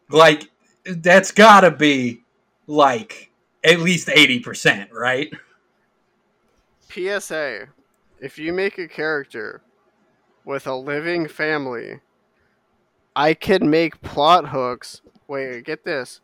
Like 0.09 0.51
that's 0.85 1.31
got 1.33 1.61
to 1.61 1.71
be 1.71 2.23
like 2.67 3.31
at 3.63 3.81
least 3.81 4.09
eighty 4.09 4.41
percent, 4.41 4.91
right? 4.93 5.31
PSA 6.91 7.69
if 8.21 8.39
you 8.39 8.53
make 8.53 8.79
a 8.79 8.89
character 8.89 9.63
with 10.45 10.67
a 10.67 10.75
living 10.75 11.29
family, 11.29 12.01
I 13.15 13.35
can 13.35 13.69
make 13.71 14.01
plot 14.01 14.49
hooks. 14.49 15.03
Wait, 15.27 15.65
get 15.65 15.85
this. 15.85 16.21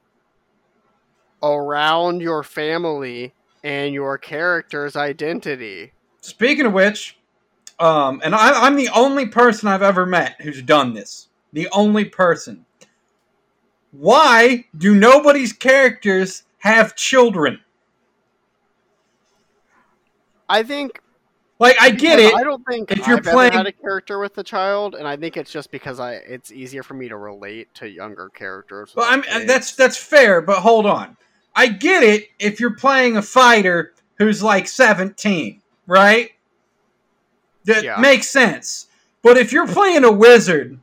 Around 1.44 2.22
your 2.22 2.42
family 2.42 3.34
and 3.62 3.92
your 3.92 4.16
character's 4.16 4.96
identity. 4.96 5.92
Speaking 6.22 6.64
of 6.64 6.72
which, 6.72 7.18
um, 7.78 8.22
and 8.24 8.34
I, 8.34 8.62
I'm 8.66 8.76
the 8.76 8.88
only 8.88 9.26
person 9.26 9.68
I've 9.68 9.82
ever 9.82 10.06
met 10.06 10.40
who's 10.40 10.62
done 10.62 10.94
this. 10.94 11.28
The 11.52 11.68
only 11.72 12.06
person. 12.06 12.64
Why 13.92 14.64
do 14.78 14.94
nobody's 14.94 15.52
characters 15.52 16.44
have 16.58 16.96
children? 16.96 17.60
I 20.48 20.62
think. 20.62 21.00
Like, 21.60 21.76
I 21.80 21.90
get 21.90 22.18
it. 22.18 22.34
I 22.34 22.42
don't 22.42 22.64
think 22.66 22.90
If 22.90 23.06
you're 23.06 23.18
I've 23.18 23.26
ever 23.26 23.30
playing- 23.36 23.52
had 23.52 23.66
a 23.66 23.72
character 23.72 24.18
with 24.18 24.36
a 24.38 24.42
child, 24.42 24.94
and 24.96 25.06
I 25.06 25.16
think 25.16 25.36
it's 25.36 25.52
just 25.52 25.70
because 25.70 26.00
I 26.00 26.14
it's 26.14 26.50
easier 26.50 26.82
for 26.82 26.94
me 26.94 27.08
to 27.08 27.16
relate 27.16 27.72
to 27.74 27.88
younger 27.88 28.28
characters. 28.30 28.92
Well, 28.96 29.06
I'm, 29.08 29.22
kids. 29.22 29.46
that's 29.46 29.74
that's 29.76 29.96
fair, 29.96 30.40
but 30.40 30.58
hold 30.58 30.86
on. 30.86 31.16
I 31.56 31.68
get 31.68 32.02
it 32.02 32.28
if 32.38 32.58
you're 32.60 32.74
playing 32.76 33.16
a 33.16 33.22
fighter 33.22 33.92
who's 34.18 34.42
like 34.42 34.66
17, 34.68 35.60
right? 35.86 36.30
That 37.64 37.84
Yeah. 37.84 37.96
makes 37.98 38.28
sense. 38.28 38.86
But 39.22 39.36
if 39.38 39.52
you're 39.52 39.66
playing 39.68 40.04
a 40.04 40.12
wizard 40.12 40.78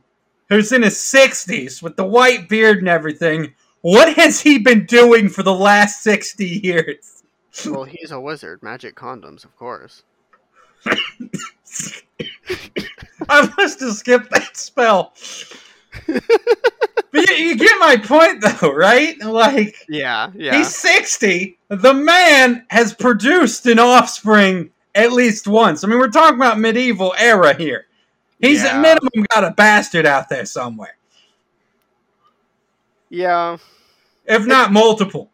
who's 0.48 0.72
in 0.72 0.82
his 0.82 0.96
60s 0.96 1.82
with 1.82 1.96
the 1.96 2.04
white 2.04 2.48
beard 2.48 2.78
and 2.78 2.88
everything, 2.88 3.54
what 3.82 4.14
has 4.16 4.40
he 4.40 4.58
been 4.58 4.86
doing 4.86 5.28
for 5.28 5.42
the 5.42 5.54
last 5.54 6.02
60 6.02 6.46
years? 6.46 7.22
well, 7.66 7.84
he's 7.84 8.10
a 8.10 8.20
wizard. 8.20 8.62
Magic 8.62 8.94
condoms, 8.96 9.44
of 9.44 9.56
course. 9.56 10.02
I 13.28 13.52
must 13.56 13.80
have 13.80 13.92
skipped 13.94 14.30
that 14.30 14.56
spell. 14.56 15.12
But 16.06 17.28
you, 17.28 17.34
you 17.34 17.56
get 17.56 17.78
my 17.78 17.96
point, 17.96 18.40
though, 18.42 18.72
right? 18.72 19.18
Like, 19.20 19.76
Yeah, 19.88 20.30
yeah. 20.34 20.56
He's 20.56 20.74
60. 20.74 21.58
The 21.68 21.94
man 21.94 22.64
has 22.70 22.94
produced 22.94 23.66
an 23.66 23.78
offspring 23.78 24.70
at 24.94 25.12
least 25.12 25.46
once. 25.46 25.84
I 25.84 25.88
mean, 25.88 25.98
we're 25.98 26.08
talking 26.10 26.36
about 26.36 26.58
medieval 26.58 27.14
era 27.18 27.54
here. 27.54 27.86
He's 28.40 28.62
Yeah. 28.62 28.76
at 28.76 28.80
minimum 28.80 29.26
got 29.32 29.44
a 29.44 29.50
bastard 29.52 30.04
out 30.06 30.28
there 30.28 30.44
somewhere, 30.46 30.96
yeah. 33.08 33.56
if 34.26 34.46
not 34.46 34.72
multiple. 34.72 35.30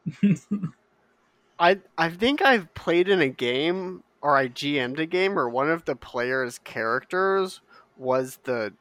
I 1.58 1.78
I 1.96 2.10
think 2.10 2.42
I've 2.42 2.72
played 2.74 3.08
in 3.08 3.20
a 3.20 3.28
game 3.28 4.02
or 4.20 4.36
I 4.36 4.48
GM'd 4.48 4.98
a 5.00 5.06
game 5.06 5.34
where 5.34 5.48
one 5.48 5.70
of 5.70 5.84
the 5.86 5.96
player's 5.96 6.58
characters 6.58 7.60
was 7.96 8.38
the 8.44 8.72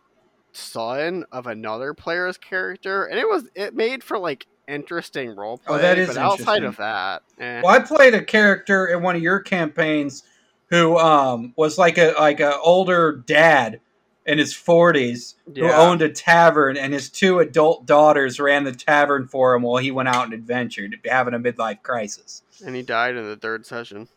son 0.57 1.25
of 1.31 1.47
another 1.47 1.93
player's 1.93 2.37
character, 2.37 3.05
and 3.05 3.19
it 3.19 3.27
was 3.27 3.49
it 3.55 3.75
made 3.75 4.03
for 4.03 4.17
like 4.17 4.47
interesting 4.67 5.29
roleplay. 5.35 5.59
Oh, 5.67 5.77
that 5.77 5.97
is 5.97 6.09
but 6.09 6.17
outside 6.17 6.63
of 6.63 6.77
that, 6.77 7.23
eh. 7.39 7.61
Well, 7.63 7.73
I 7.73 7.79
played 7.79 8.13
a 8.13 8.23
character 8.23 8.87
in 8.87 9.01
one 9.01 9.15
of 9.15 9.21
your 9.21 9.39
campaigns 9.39 10.23
who 10.69 10.97
um, 10.97 11.53
was 11.55 11.77
like 11.77 11.97
a 11.97 12.13
like 12.19 12.39
a 12.39 12.57
older 12.59 13.23
dad 13.25 13.79
in 14.25 14.37
his 14.37 14.53
40s 14.53 15.35
who 15.55 15.71
owned 15.71 16.01
a 16.01 16.09
tavern, 16.09 16.75
and 16.75 16.93
his 16.93 17.09
two 17.09 17.39
adult 17.39 17.85
daughters 17.85 18.41
ran 18.41 18.65
the 18.65 18.73
tavern 18.73 19.25
for 19.25 19.55
him 19.55 19.61
while 19.61 19.77
he 19.77 19.89
went 19.89 20.09
out 20.09 20.25
and 20.25 20.33
adventured, 20.33 20.97
having 21.05 21.33
a 21.33 21.39
midlife 21.39 21.81
crisis. 21.81 22.43
and 22.65 22.75
he 22.75 22.81
died 22.81 23.15
in 23.15 23.25
the 23.25 23.37
third 23.37 23.65
session. 23.65 24.09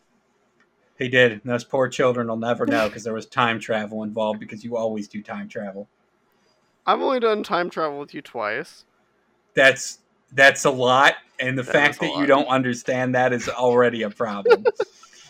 He 0.99 1.07
did. 1.07 1.31
And 1.31 1.41
those 1.45 1.63
poor 1.63 1.87
children 1.87 2.27
will 2.27 2.37
never 2.37 2.65
know 2.65 2.87
because 2.87 3.03
there 3.03 3.13
was 3.13 3.25
time 3.25 3.59
travel 3.59 4.03
involved 4.03 4.39
because 4.39 4.63
you 4.63 4.77
always 4.77 5.07
do 5.07 5.23
time 5.23 5.47
travel. 5.47 5.87
I've 6.85 7.01
only 7.01 7.19
done 7.19 7.43
time 7.43 7.69
travel 7.69 7.99
with 7.99 8.13
you 8.13 8.21
twice. 8.21 8.85
That's 9.53 9.99
that's 10.33 10.65
a 10.65 10.71
lot, 10.71 11.15
and 11.39 11.57
the 11.57 11.63
That 11.63 11.71
fact 11.71 11.99
that 11.99 12.15
you 12.17 12.25
don't 12.25 12.47
understand 12.47 13.15
that 13.15 13.33
is 13.33 13.49
already 13.49 14.03
a 14.03 14.09
problem. 14.09 14.65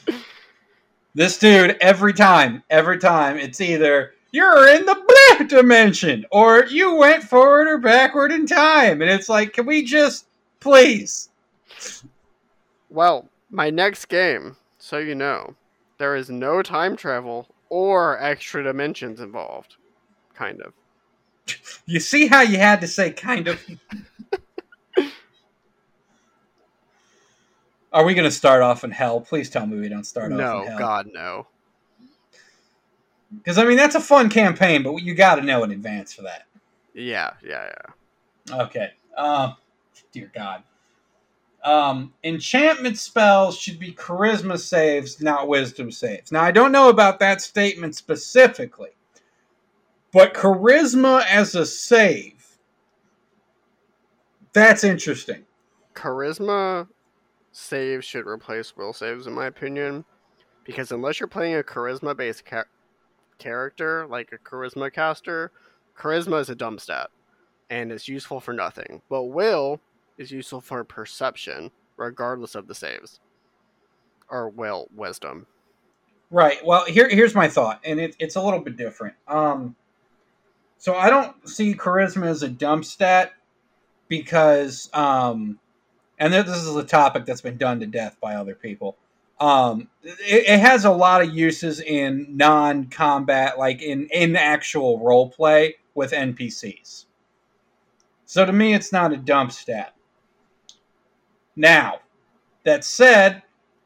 this 1.16 1.40
dude, 1.40 1.78
every 1.82 2.14
time, 2.14 2.64
every 2.70 3.00
time, 3.00 3.38
it's 3.38 3.60
either 3.60 4.14
you're 4.32 4.70
in 4.70 4.86
the 4.86 5.28
black 5.38 5.50
dimension 5.50 6.26
or 6.32 6.66
you 6.66 6.96
went 6.96 7.24
forward 7.24 7.68
or 7.68 7.78
backward 7.78 8.32
in 8.32 8.46
time, 8.46 9.02
and 9.02 9.10
it's 9.10 9.28
like, 9.28 9.54
can 9.54 9.66
we 9.66 9.84
just 9.84 10.26
please? 10.60 11.30
Well, 12.90 13.28
my 13.50 13.70
next 13.70 14.06
game, 14.06 14.56
so 14.78 14.98
you 14.98 15.16
know, 15.16 15.56
there 15.98 16.16
is 16.16 16.30
no 16.30 16.62
time 16.62 16.96
travel 16.96 17.48
or 17.70 18.22
extra 18.22 18.64
dimensions 18.64 19.20
involved. 19.20 19.76
Kind 20.34 20.62
of. 20.62 20.74
You 21.86 22.00
see 22.00 22.28
how 22.28 22.42
you 22.42 22.58
had 22.58 22.82
to 22.82 22.88
say 22.88 23.12
kind 23.12 23.48
of. 23.48 23.60
Are 27.94 28.06
we 28.06 28.14
going 28.14 28.26
to 28.26 28.32
start 28.32 28.62
off 28.62 28.84
in 28.84 28.92
hell? 28.92 29.20
Please 29.20 29.50
tell 29.50 29.66
me 29.66 29.80
we 29.80 29.90
don't 29.90 30.06
start 30.06 30.32
off 30.32 30.38
No, 30.38 30.62
in 30.62 30.68
hell. 30.68 30.80
God, 30.80 31.10
no. 31.14 31.48
Because 33.36 33.58
I 33.58 33.66
mean 33.66 33.78
that's 33.78 33.96
a 33.96 34.02
fun 34.02 34.30
campaign, 34.30 34.84
but 34.84 34.96
you 34.98 35.14
got 35.14 35.36
to 35.36 35.42
know 35.42 35.64
in 35.64 35.72
advance 35.72 36.14
for 36.14 36.22
that. 36.24 36.46
Yeah, 36.94 37.32
yeah, 37.44 37.70
yeah. 38.50 38.62
Okay. 38.64 38.92
Um, 39.18 39.56
dear 40.12 40.32
God. 40.34 40.64
Um, 41.64 42.14
enchantment 42.24 42.98
spells 42.98 43.58
should 43.58 43.80
be 43.80 43.94
charisma 43.94 44.58
saves, 44.60 45.22
not 45.22 45.48
wisdom 45.48 45.92
saves. 45.92 46.32
Now 46.32 46.42
I 46.42 46.52
don't 46.52 46.72
know 46.72 46.90
about 46.90 47.20
that 47.20 47.42
statement 47.42 47.96
specifically, 47.96 48.90
but 50.12 50.34
charisma 50.34 51.26
as 51.26 51.56
a 51.56 51.66
save. 51.66 52.58
That's 54.54 54.84
interesting. 54.84 55.46
Charisma 55.94 56.88
saves 57.52 58.06
should 58.06 58.28
replace 58.28 58.76
will 58.76 58.94
saves, 58.94 59.28
in 59.28 59.34
my 59.34 59.46
opinion, 59.46 60.06
because 60.64 60.92
unless 60.92 61.20
you're 61.20 61.28
playing 61.28 61.56
a 61.56 61.64
charisma 61.64 62.16
based 62.16 62.46
ca- 62.46 62.64
character 63.38 64.06
like 64.08 64.32
a 64.32 64.38
charisma 64.38 64.92
caster, 64.92 65.52
charisma 65.98 66.40
is 66.42 66.50
a 66.50 66.56
dumb 66.56 66.80
stat 66.80 67.10
and 67.70 67.92
it's 67.92 68.08
useful 68.08 68.40
for 68.40 68.54
nothing. 68.54 69.02
But 69.10 69.24
will 69.24 69.80
is 70.18 70.32
useful 70.32 70.62
for 70.62 70.84
perception, 70.84 71.72
regardless 71.98 72.56
of 72.56 72.68
the 72.68 72.76
saves 72.76 73.20
or 74.30 74.50
will 74.50 74.88
wisdom. 74.96 75.48
Right. 76.32 76.66
Well, 76.66 76.86
here 76.86 77.10
here's 77.10 77.36
my 77.36 77.50
thought, 77.50 77.82
and 77.84 78.00
it, 78.00 78.16
it's 78.18 78.38
a 78.38 78.42
little 78.42 78.62
bit 78.62 78.78
different. 78.78 79.16
Um, 79.28 79.76
so 80.82 80.96
I 80.96 81.12
don't 81.12 81.48
see 81.48 81.76
charisma 81.76 82.26
as 82.26 82.42
a 82.42 82.50
dump 82.50 82.86
stat 82.86 83.34
because, 84.08 84.90
um, 84.96 85.60
and 86.18 86.34
this 86.34 86.48
is 86.48 86.76
a 86.76 86.84
topic 86.84 87.28
that's 87.28 87.42
been 87.42 87.58
done 87.58 87.80
to 87.82 87.86
death 87.86 88.18
by 88.20 88.34
other 88.34 88.56
people. 88.56 88.98
Um, 89.40 89.90
it, 90.02 90.50
it 90.50 90.60
has 90.60 90.86
a 90.86 90.92
lot 90.92 91.22
of 91.22 91.36
uses 91.36 91.82
in 91.82 92.36
non-combat, 92.36 93.60
like 93.60 93.84
in 93.84 94.08
in 94.08 94.36
actual 94.36 94.98
role 94.98 95.30
play 95.30 95.76
with 95.94 96.14
NPCs. 96.14 97.06
So 98.26 98.44
to 98.44 98.52
me, 98.52 98.74
it's 98.74 98.92
not 98.92 99.14
a 99.14 99.18
dump 99.18 99.52
stat. 99.52 99.94
Now, 101.56 102.00
that 102.64 102.84
said, 102.84 103.44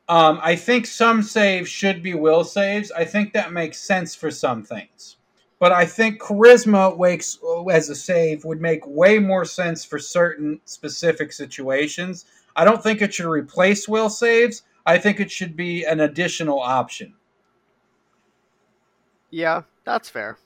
um, 0.08 0.40
I 0.42 0.56
think 0.56 0.86
some 0.86 1.24
saves 1.24 1.70
should 1.70 2.02
be 2.02 2.14
will 2.14 2.46
saves. 2.46 2.90
I 2.94 3.04
think 3.04 3.34
that 3.34 3.52
makes 3.52 3.82
sense 3.82 4.16
for 4.16 4.32
some 4.32 4.64
things. 4.64 5.15
But 5.60 5.72
I 5.72 5.86
think 5.86 6.22
charisma 6.22 6.96
wakes 6.98 7.40
as 7.72 7.90
a 7.90 7.96
save 7.96 8.44
would 8.44 8.60
make 8.62 8.86
way 8.86 9.20
more 9.20 9.46
sense 9.46 9.86
for 9.86 9.98
certain 10.00 10.60
specific 10.66 11.32
situations. 11.32 12.26
I 12.56 12.66
don't 12.66 12.84
think 12.84 13.02
it 13.02 13.14
should 13.14 13.26
replace 13.30 13.88
will 13.88 14.10
saves. 14.10 14.64
I 14.86 14.98
think 14.98 15.20
it 15.20 15.32
should 15.32 15.56
be 15.56 15.84
an 15.86 16.02
additional 16.02 16.60
option. 16.60 17.14
Yeah, 19.30 19.64
that's 19.84 20.10
fair. 20.10 20.38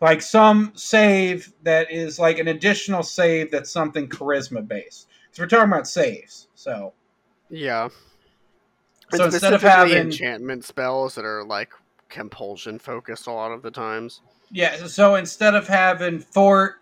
Like 0.00 0.22
some 0.22 0.72
save 0.74 1.52
that 1.62 1.90
is 1.92 2.18
like 2.18 2.38
an 2.38 2.48
additional 2.48 3.02
save 3.02 3.50
that's 3.50 3.70
something 3.70 4.08
charisma 4.08 4.66
based. 4.66 5.08
Because 5.30 5.38
we're 5.40 5.46
talking 5.46 5.72
about 5.72 5.86
saves. 5.86 6.48
So 6.54 6.92
Yeah. 7.50 7.88
So 9.14 9.26
instead 9.26 9.52
of 9.52 9.62
having- 9.62 9.96
enchantment 9.96 10.64
spells 10.64 11.14
that 11.16 11.24
are 11.24 11.44
like 11.44 11.72
compulsion 12.08 12.78
focused 12.78 13.26
a 13.26 13.32
lot 13.32 13.52
of 13.52 13.62
the 13.62 13.70
times. 13.70 14.22
Yeah, 14.52 14.86
so 14.86 15.14
instead 15.14 15.54
of 15.54 15.66
having 15.66 16.20
fort, 16.20 16.74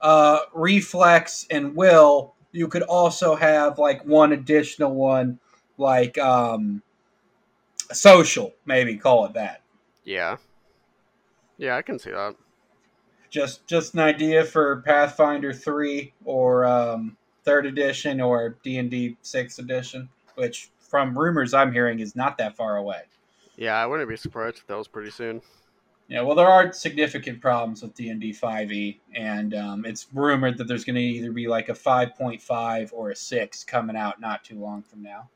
uh, 0.00 0.40
reflex, 0.54 1.46
and 1.50 1.74
will, 1.74 2.34
you 2.52 2.68
could 2.68 2.82
also 2.82 3.34
have 3.34 3.78
like 3.78 4.04
one 4.06 4.32
additional 4.32 4.94
one, 4.94 5.40
like 5.76 6.16
um, 6.18 6.82
social, 7.92 8.54
maybe 8.64 8.96
call 8.96 9.26
it 9.26 9.34
that. 9.34 9.62
Yeah. 10.04 10.36
Yeah, 11.58 11.76
I 11.76 11.82
can 11.82 11.98
see 11.98 12.12
that. 12.12 12.36
Just 13.28 13.66
just 13.66 13.94
an 13.94 14.00
idea 14.00 14.44
for 14.44 14.82
Pathfinder 14.82 15.52
three 15.52 16.12
or 16.24 16.64
um, 16.64 17.16
third 17.44 17.66
edition 17.66 18.20
or 18.20 18.56
D 18.62 18.78
and 18.78 18.90
D 18.90 19.16
sixth 19.22 19.58
edition, 19.58 20.08
which 20.36 20.70
from 20.78 21.18
rumors 21.18 21.52
I'm 21.52 21.72
hearing 21.72 21.98
is 21.98 22.14
not 22.14 22.38
that 22.38 22.56
far 22.56 22.76
away. 22.76 23.02
Yeah, 23.56 23.74
I 23.74 23.86
wouldn't 23.86 24.08
be 24.08 24.16
surprised 24.16 24.58
if 24.58 24.66
that 24.68 24.76
was 24.76 24.86
pretty 24.86 25.10
soon. 25.10 25.42
Yeah, 26.08 26.20
well, 26.20 26.36
there 26.36 26.46
are 26.46 26.72
significant 26.72 27.40
problems 27.40 27.82
with 27.82 27.94
D 27.94 28.10
and 28.10 28.20
D 28.20 28.32
five 28.32 28.70
E, 28.70 29.00
and 29.14 29.52
um, 29.54 29.84
it's 29.84 30.06
rumored 30.14 30.56
that 30.58 30.68
there's 30.68 30.84
going 30.84 30.94
to 30.94 31.00
either 31.00 31.32
be 31.32 31.48
like 31.48 31.68
a 31.68 31.74
five 31.74 32.14
point 32.14 32.40
five 32.40 32.92
or 32.92 33.10
a 33.10 33.16
six 33.16 33.64
coming 33.64 33.96
out 33.96 34.20
not 34.20 34.44
too 34.44 34.60
long 34.60 34.82
from 34.82 35.02
now. 35.02 35.28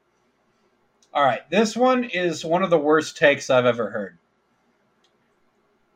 All 1.13 1.25
right, 1.25 1.49
this 1.51 1.77
one 1.77 2.05
is 2.05 2.45
one 2.45 2.63
of 2.63 2.71
the 2.71 2.79
worst 2.79 3.17
takes 3.17 3.51
I've 3.51 3.67
ever 3.67 3.91
heard. 3.91 4.17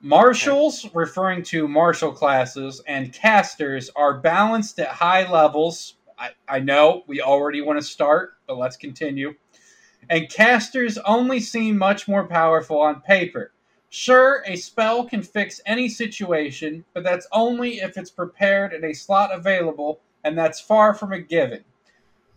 Martials, 0.01 0.87
referring 0.93 1.45
to 1.45 1.69
martial 1.69 2.11
classes, 2.11 2.83
and 2.89 3.13
casters 3.13 3.91
are 3.95 4.19
balanced 4.19 4.81
at 4.81 4.89
high 4.89 5.31
levels. 5.31 5.95
I, 6.19 6.31
I 6.49 6.59
know 6.59 7.05
we 7.07 7.21
already 7.21 7.61
want 7.61 7.79
to 7.79 7.87
start, 7.87 8.35
but 8.49 8.59
let's 8.59 8.77
continue. 8.77 9.35
And 10.11 10.29
casters 10.29 10.99
only 10.99 11.39
seem 11.39 11.79
much 11.79 12.09
more 12.09 12.27
powerful 12.27 12.81
on 12.81 13.03
paper. 13.03 13.53
Sure, 13.95 14.43
a 14.49 14.57
spell 14.57 15.05
can 15.05 15.23
fix 15.23 15.61
any 15.67 15.89
situation, 15.89 16.85
but 16.95 17.05
that's 17.05 17.29
only 17.31 17.79
if 17.79 17.97
it's 17.97 18.11
prepared 18.11 18.73
and 18.73 18.83
a 18.85 18.93
slot 18.93 19.33
available, 19.33 20.01
and 20.25 20.37
that's 20.37 20.59
far 20.61 20.95
from 20.95 21.13
a 21.13 21.21
given. 21.21 21.63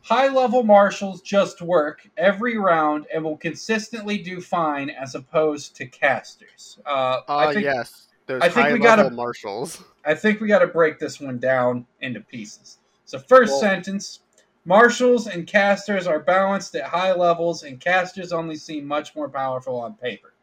High 0.03 0.27
level 0.27 0.61
martials 0.61 1.19
just 1.23 1.59
work 1.63 2.07
every 2.15 2.59
round 2.59 3.07
and 3.11 3.23
will 3.23 3.37
consistently 3.37 4.19
do 4.19 4.39
fine 4.39 4.91
as 4.91 5.15
opposed 5.15 5.75
to 5.77 5.87
casters. 5.87 6.77
Uh, 6.85 7.21
Oh, 7.27 7.37
I 7.39 7.53
think, 7.53 7.63
yes. 7.65 8.09
Those 8.27 8.43
I 8.43 8.49
think 8.49 8.67
high 8.67 8.73
we 8.73 8.77
gotta- 8.79 9.09
martials. 9.09 9.83
I 10.05 10.13
think 10.13 10.39
we 10.39 10.47
got 10.47 10.59
to 10.59 10.67
break 10.67 10.99
this 10.99 11.19
one 11.19 11.39
down 11.39 11.87
into 12.01 12.19
pieces. 12.19 12.77
So, 13.05 13.17
first 13.17 13.53
Well- 13.53 13.61
sentence 13.61 14.19
Martials 14.63 15.25
and 15.27 15.47
casters 15.47 16.05
are 16.05 16.19
balanced 16.19 16.75
at 16.75 16.83
high 16.83 17.13
levels, 17.13 17.63
and 17.63 17.79
casters 17.79 18.31
only 18.31 18.57
seem 18.57 18.85
much 18.85 19.15
more 19.15 19.29
powerful 19.29 19.79
on 19.79 19.95
paper. 19.95 20.33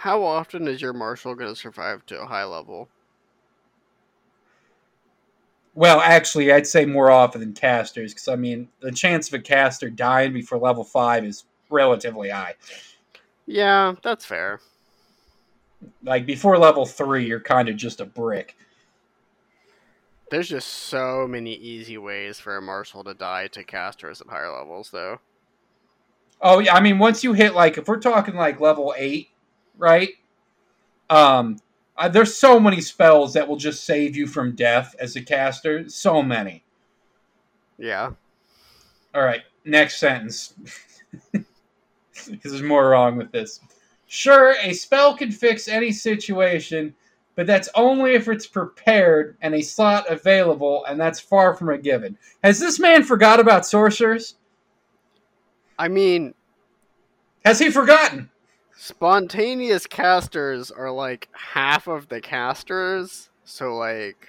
How 0.00 0.22
often 0.22 0.66
is 0.66 0.80
your 0.80 0.94
martial 0.94 1.34
going 1.34 1.52
to 1.52 1.60
survive 1.60 2.06
to 2.06 2.22
a 2.22 2.26
high 2.26 2.44
level? 2.44 2.88
Well, 5.74 6.00
actually, 6.00 6.50
I'd 6.50 6.66
say 6.66 6.86
more 6.86 7.10
often 7.10 7.42
than 7.42 7.52
casters, 7.52 8.14
because 8.14 8.26
I 8.26 8.36
mean, 8.36 8.68
the 8.80 8.92
chance 8.92 9.28
of 9.28 9.34
a 9.34 9.42
caster 9.42 9.90
dying 9.90 10.32
before 10.32 10.56
level 10.56 10.84
five 10.84 11.26
is 11.26 11.44
relatively 11.68 12.30
high. 12.30 12.54
Yeah, 13.44 13.92
that's 14.02 14.24
fair. 14.24 14.60
Like 16.02 16.24
before 16.24 16.56
level 16.56 16.86
three, 16.86 17.26
you're 17.26 17.38
kind 17.38 17.68
of 17.68 17.76
just 17.76 18.00
a 18.00 18.06
brick. 18.06 18.56
There's 20.30 20.48
just 20.48 20.68
so 20.68 21.26
many 21.28 21.52
easy 21.52 21.98
ways 21.98 22.40
for 22.40 22.56
a 22.56 22.62
martial 22.62 23.04
to 23.04 23.12
die 23.12 23.48
to 23.48 23.62
casters 23.64 24.22
at 24.22 24.28
higher 24.28 24.50
levels, 24.50 24.92
though. 24.92 25.20
Oh 26.40 26.58
yeah, 26.60 26.74
I 26.74 26.80
mean, 26.80 26.98
once 26.98 27.22
you 27.22 27.34
hit 27.34 27.54
like, 27.54 27.76
if 27.76 27.86
we're 27.86 27.98
talking 27.98 28.34
like 28.34 28.60
level 28.60 28.94
eight, 28.96 29.28
right? 29.80 30.10
Um, 31.08 31.56
uh, 31.96 32.08
there's 32.08 32.36
so 32.36 32.60
many 32.60 32.80
spells 32.80 33.32
that 33.34 33.48
will 33.48 33.56
just 33.56 33.84
save 33.84 34.16
you 34.16 34.26
from 34.26 34.54
death 34.54 34.94
as 35.00 35.16
a 35.16 35.22
caster. 35.22 35.88
So 35.88 36.22
many. 36.22 36.62
Yeah. 37.78 38.12
All 39.14 39.22
right, 39.22 39.42
next 39.64 39.98
sentence. 39.98 40.54
Because 41.32 41.46
there's 42.52 42.62
more 42.62 42.90
wrong 42.90 43.16
with 43.16 43.32
this. 43.32 43.60
Sure, 44.06 44.54
a 44.62 44.72
spell 44.72 45.16
can 45.16 45.32
fix 45.32 45.66
any 45.66 45.90
situation, 45.90 46.94
but 47.34 47.46
that's 47.46 47.68
only 47.74 48.14
if 48.14 48.28
it's 48.28 48.46
prepared 48.46 49.36
and 49.40 49.54
a 49.54 49.62
slot 49.62 50.10
available, 50.10 50.84
and 50.86 51.00
that's 51.00 51.20
far 51.20 51.54
from 51.54 51.70
a 51.70 51.78
given. 51.78 52.16
Has 52.44 52.60
this 52.60 52.78
man 52.78 53.02
forgot 53.02 53.40
about 53.40 53.66
sorcerers? 53.66 54.36
I 55.78 55.88
mean, 55.88 56.34
Has 57.44 57.58
he 57.58 57.70
forgotten? 57.70 58.30
Spontaneous 58.80 59.86
casters 59.86 60.70
are 60.70 60.90
like 60.90 61.28
half 61.32 61.86
of 61.86 62.08
the 62.08 62.18
casters, 62.18 63.28
so 63.44 63.76
like 63.76 64.28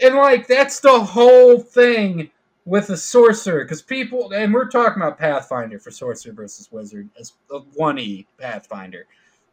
and 0.00 0.14
like 0.14 0.46
that's 0.46 0.78
the 0.78 1.00
whole 1.00 1.58
thing 1.58 2.30
with 2.64 2.90
a 2.90 2.96
sorcerer 2.96 3.64
because 3.64 3.82
people 3.82 4.32
and 4.32 4.54
we're 4.54 4.68
talking 4.68 5.02
about 5.02 5.18
pathfinder 5.18 5.80
for 5.80 5.90
sorcerer 5.90 6.32
versus 6.32 6.70
wizard 6.70 7.08
as 7.18 7.32
a 7.50 7.60
1e 7.60 8.26
pathfinder. 8.38 9.06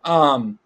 Um 0.03 0.59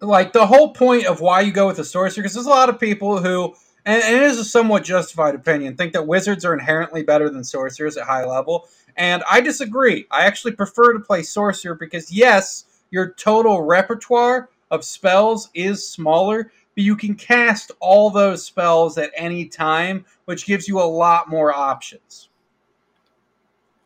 like 0.00 0.32
the 0.32 0.46
whole 0.46 0.72
point 0.72 1.04
of 1.04 1.20
why 1.20 1.42
you 1.42 1.52
go 1.52 1.66
with 1.66 1.78
a 1.78 1.84
sorcerer 1.84 2.22
because 2.22 2.32
there's 2.34 2.46
a 2.46 2.50
lot 2.50 2.70
of 2.70 2.80
people 2.80 3.18
who 3.18 3.54
and, 3.84 4.02
and 4.02 4.16
it 4.16 4.22
is 4.22 4.38
a 4.38 4.44
somewhat 4.44 4.82
justified 4.82 5.34
opinion 5.34 5.76
think 5.76 5.92
that 5.92 6.06
wizards 6.06 6.46
are 6.46 6.54
inherently 6.54 7.02
better 7.02 7.28
than 7.28 7.44
sorcerers 7.44 7.98
at 7.98 8.06
high 8.06 8.24
level 8.24 8.66
and 8.98 9.22
i 9.30 9.40
disagree 9.40 10.06
i 10.10 10.24
actually 10.26 10.52
prefer 10.52 10.92
to 10.92 11.00
play 11.00 11.22
sorcerer 11.22 11.74
because 11.74 12.12
yes 12.12 12.66
your 12.90 13.12
total 13.14 13.62
repertoire 13.62 14.50
of 14.70 14.84
spells 14.84 15.48
is 15.54 15.88
smaller 15.88 16.52
but 16.78 16.84
you 16.84 16.94
can 16.94 17.16
cast 17.16 17.72
all 17.80 18.08
those 18.08 18.44
spells 18.44 18.98
at 18.98 19.10
any 19.16 19.46
time, 19.46 20.04
which 20.26 20.46
gives 20.46 20.68
you 20.68 20.78
a 20.78 20.86
lot 20.86 21.28
more 21.28 21.52
options. 21.52 22.28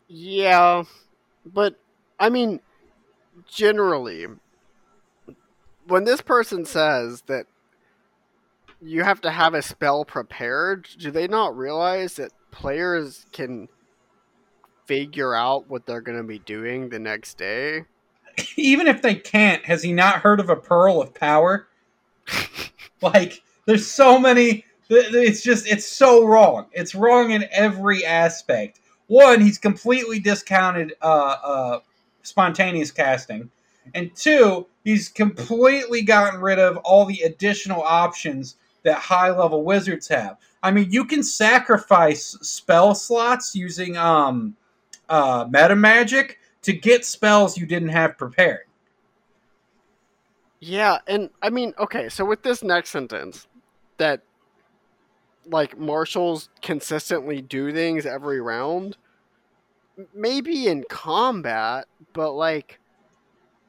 yeah, 0.09 0.85
but 1.47 1.81
I 2.21 2.29
mean, 2.29 2.61
generally, 3.49 4.27
when 5.87 6.05
this 6.05 6.21
person 6.21 6.67
says 6.67 7.23
that 7.29 7.47
you 8.83 9.05
have 9.05 9.23
to 9.23 9.31
have 9.31 9.55
a 9.55 9.63
spell 9.63 10.05
prepared, 10.05 10.87
do 10.99 11.11
they 11.11 11.27
not 11.27 11.57
realize 11.57 12.17
that 12.17 12.33
players 12.51 13.25
can 13.33 13.69
figure 14.87 15.35
out 15.35 15.69
what 15.69 15.87
they're 15.87 16.01
going 16.01 16.19
to 16.19 16.25
be 16.25 16.39
doing 16.41 16.89
the 16.89 16.99
next 16.99 17.39
day? 17.39 17.85
Even 18.57 18.87
if 18.87 19.03
they 19.03 19.15
can't, 19.15 19.65
has 19.65 19.83
he 19.83 19.93
not 19.93 20.17
heard 20.17 20.41
of 20.41 20.49
a 20.49 20.57
pearl 20.57 21.01
of 21.01 21.15
power? 21.15 21.69
like, 23.03 23.43
there's 23.67 23.87
so 23.87 24.19
many 24.19 24.65
it's 24.95 25.43
just 25.43 25.67
it's 25.67 25.87
so 25.87 26.27
wrong. 26.27 26.67
It's 26.73 26.95
wrong 26.95 27.31
in 27.31 27.47
every 27.51 28.05
aspect. 28.05 28.81
One, 29.07 29.41
he's 29.41 29.59
completely 29.59 30.21
discounted 30.21 30.95
uh, 31.03 31.37
uh, 31.43 31.81
spontaneous 32.23 32.91
casting, 32.91 33.51
and 33.95 34.15
two, 34.15 34.67
he's 34.85 35.09
completely 35.09 36.03
gotten 36.03 36.41
rid 36.41 36.59
of 36.59 36.77
all 36.79 37.05
the 37.05 37.23
additional 37.23 37.83
options 37.83 38.57
that 38.85 38.97
high 38.97 39.31
level 39.31 39.65
wizards 39.65 40.09
have. 40.09 40.37
I 40.63 40.71
mean, 40.71 40.91
you 40.91 41.05
can 41.05 41.23
sacrifice 41.23 42.37
spell 42.43 42.95
slots 42.95 43.55
using 43.55 43.97
um, 43.97 44.57
uh, 45.09 45.47
meta 45.51 45.77
magic 45.77 46.39
to 46.63 46.73
get 46.73 47.05
spells 47.05 47.57
you 47.59 47.67
didn't 47.67 47.89
have 47.91 48.17
prepared. 48.19 48.67
Yeah, 50.61 50.99
and 51.07 51.31
I 51.43 51.51
mean, 51.51 51.75
okay, 51.79 52.09
so 52.09 52.25
with 52.25 52.43
this 52.43 52.63
next 52.63 52.91
sentence, 52.91 53.47
that 53.99 54.23
like 55.47 55.77
martials 55.79 56.49
consistently 56.61 57.43
do 57.43 57.73
things 57.73 58.07
every 58.07 58.41
round, 58.41 58.97
maybe 60.15 60.67
in 60.67 60.85
combat, 60.89 61.87
but 62.13 62.33
like, 62.33 62.81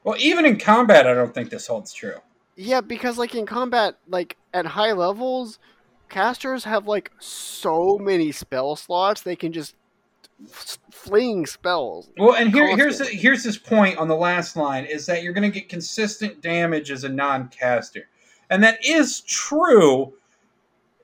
Well, 0.05 0.15
even 0.17 0.45
in 0.45 0.57
combat, 0.59 1.07
I 1.07 1.13
don't 1.13 1.33
think 1.33 1.49
this 1.49 1.67
holds 1.67 1.91
true. 1.93 2.21
yeah, 2.55 2.81
because 2.81 3.17
like 3.17 3.35
in 3.35 3.45
combat, 3.45 3.97
like 4.07 4.37
at 4.53 4.65
high 4.67 4.91
levels, 4.93 5.59
casters 6.09 6.65
have 6.65 6.87
like 6.87 7.11
so 7.19 7.97
many 7.97 8.31
spell 8.31 8.75
slots 8.75 9.21
they 9.21 9.35
can 9.35 9.51
just 9.53 9.75
f- 10.45 10.77
fling 10.91 11.45
spells. 11.45 12.09
Well, 12.17 12.35
and 12.35 12.53
here, 12.53 12.67
here's 12.75 12.97
Constantly. 12.97 13.17
here's 13.17 13.43
this 13.43 13.57
point 13.57 13.97
on 13.97 14.07
the 14.07 14.15
last 14.15 14.55
line 14.55 14.85
is 14.85 15.05
that 15.05 15.23
you're 15.23 15.33
going 15.33 15.49
to 15.51 15.59
get 15.59 15.69
consistent 15.69 16.41
damage 16.41 16.91
as 16.91 17.03
a 17.03 17.09
non-caster, 17.09 18.07
and 18.49 18.63
that 18.63 18.83
is 18.85 19.21
true 19.21 20.13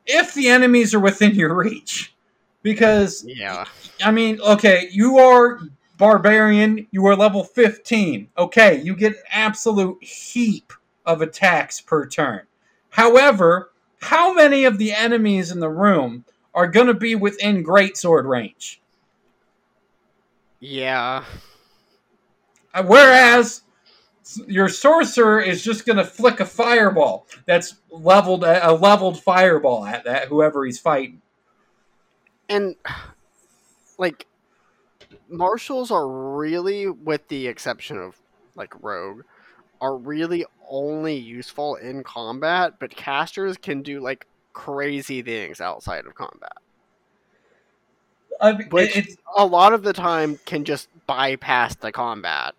if 0.05 0.33
the 0.33 0.47
enemies 0.49 0.93
are 0.93 0.99
within 0.99 1.35
your 1.35 1.53
reach. 1.55 2.15
Because 2.61 3.23
Yeah. 3.25 3.65
I 4.03 4.11
mean, 4.11 4.41
okay, 4.41 4.89
you 4.91 5.17
are 5.17 5.59
barbarian, 5.97 6.87
you 6.91 7.05
are 7.07 7.15
level 7.15 7.43
15. 7.43 8.27
Okay, 8.37 8.81
you 8.81 8.95
get 8.95 9.13
an 9.13 9.23
absolute 9.31 10.03
heap 10.03 10.73
of 11.05 11.21
attacks 11.21 11.79
per 11.79 12.05
turn. 12.05 12.41
However, 12.89 13.71
how 14.01 14.33
many 14.33 14.63
of 14.65 14.77
the 14.77 14.91
enemies 14.91 15.51
in 15.51 15.59
the 15.59 15.69
room 15.69 16.25
are 16.53 16.67
going 16.67 16.87
to 16.87 16.93
be 16.93 17.15
within 17.15 17.63
greatsword 17.63 18.25
range? 18.25 18.81
Yeah. 20.59 21.23
Uh, 22.73 22.83
Whereas 22.83 23.61
your 24.47 24.69
sorcerer 24.69 25.39
is 25.39 25.63
just 25.63 25.85
going 25.85 25.97
to 25.97 26.03
flick 26.03 26.39
a 26.39 26.45
fireball 26.45 27.25
that's 27.45 27.75
leveled 27.89 28.43
a 28.43 28.71
leveled 28.73 29.21
fireball 29.23 29.85
at 29.85 30.03
that 30.03 30.27
whoever 30.27 30.65
he's 30.65 30.79
fighting. 30.79 31.21
and 32.47 32.75
like 33.97 34.27
martials 35.27 35.89
are 35.89 36.07
really 36.07 36.87
with 36.87 37.27
the 37.29 37.47
exception 37.47 37.97
of 37.97 38.17
like 38.55 38.71
rogue 38.83 39.23
are 39.81 39.97
really 39.97 40.45
only 40.69 41.15
useful 41.15 41.75
in 41.77 42.03
combat 42.03 42.73
but 42.79 42.95
casters 42.95 43.57
can 43.57 43.81
do 43.81 43.99
like 43.99 44.27
crazy 44.53 45.23
things 45.23 45.59
outside 45.59 46.05
of 46.05 46.13
combat 46.13 46.57
I 48.41 48.53
mean, 48.53 48.67
which 48.69 48.95
it's 48.95 49.17
a 49.35 49.45
lot 49.45 49.73
of 49.73 49.83
the 49.83 49.93
time 49.93 50.39
can 50.45 50.63
just 50.63 50.87
bypass 51.07 51.75
the 51.75 51.91
combat 51.91 52.53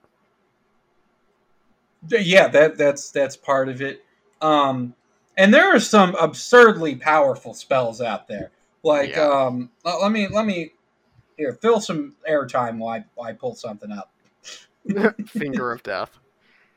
yeah, 2.09 2.49
that 2.49 2.79
that's 2.79 3.11
that's 3.11 3.37
part 3.37 3.69
of 3.69 3.83
it. 3.83 4.05
Um, 4.41 4.95
and 5.37 5.53
there 5.53 5.75
are 5.75 5.81
some 5.81 6.15
absurdly 6.17 6.97
powerful 6.97 7.55
spells 7.55 8.01
out 8.01 8.29
there. 8.29 8.51
Like, 8.83 9.11
Yeah. 9.11 9.29
um, 9.29 9.71
let, 9.85 10.11
me 10.11 10.29
let 10.29 10.47
me 10.47 10.73
here 11.37 11.53
fill 11.53 11.81
some 11.81 12.15
airtime 12.29 12.79
while 12.79 13.01
I, 13.01 13.05
while 13.15 13.29
I 13.29 13.33
pull 13.33 13.55
something 13.55 13.93
up. 13.93 14.13
finger 15.27 15.73
of 15.73 15.83
death 15.83 16.19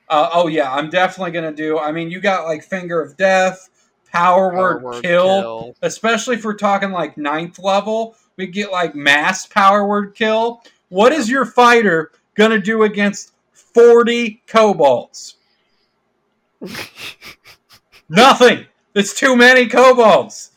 Uh, 0.09 0.29
oh 0.33 0.47
yeah, 0.47 0.73
I'm 0.73 0.89
definitely 0.89 1.31
gonna 1.31 1.53
do. 1.53 1.79
I 1.79 1.91
mean, 1.91 2.11
you 2.11 2.19
got 2.19 2.45
like 2.45 2.63
Finger 2.63 3.01
of 3.01 3.15
Death, 3.15 3.69
Power, 4.11 4.51
Power 4.51 4.57
Word, 4.57 4.83
word 4.83 5.01
kill, 5.03 5.75
especially 5.81 6.35
if 6.35 6.43
we're 6.43 6.55
talking 6.55 6.91
like 6.91 7.17
ninth 7.17 7.59
level. 7.59 8.15
We 8.37 8.47
get 8.47 8.71
like 8.71 8.95
mass 8.95 9.45
Power 9.45 9.85
Word 9.87 10.15
Kill. 10.15 10.61
What 10.89 11.11
is 11.11 11.29
your 11.29 11.45
fighter 11.45 12.11
gonna 12.35 12.59
do 12.59 12.83
against 12.83 13.33
forty 13.51 14.41
kobolds? 14.47 15.35
Nothing. 18.09 18.65
It's 18.95 19.17
too 19.19 19.35
many 19.35 19.67
kobolds. 19.67 20.51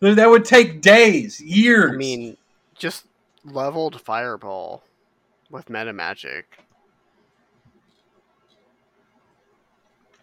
That 0.00 0.28
would 0.28 0.44
take 0.44 0.82
days, 0.82 1.40
years. 1.40 1.92
i 1.92 1.96
mean 1.96 2.36
just 2.78 3.06
leveled 3.44 4.00
fireball 4.00 4.82
with 5.50 5.70
meta 5.70 5.92
magic 5.92 6.58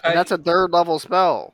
and 0.03 0.11
I- 0.11 0.15
that's 0.15 0.31
a 0.31 0.37
third 0.37 0.71
level 0.71 0.99
spell 0.99 1.53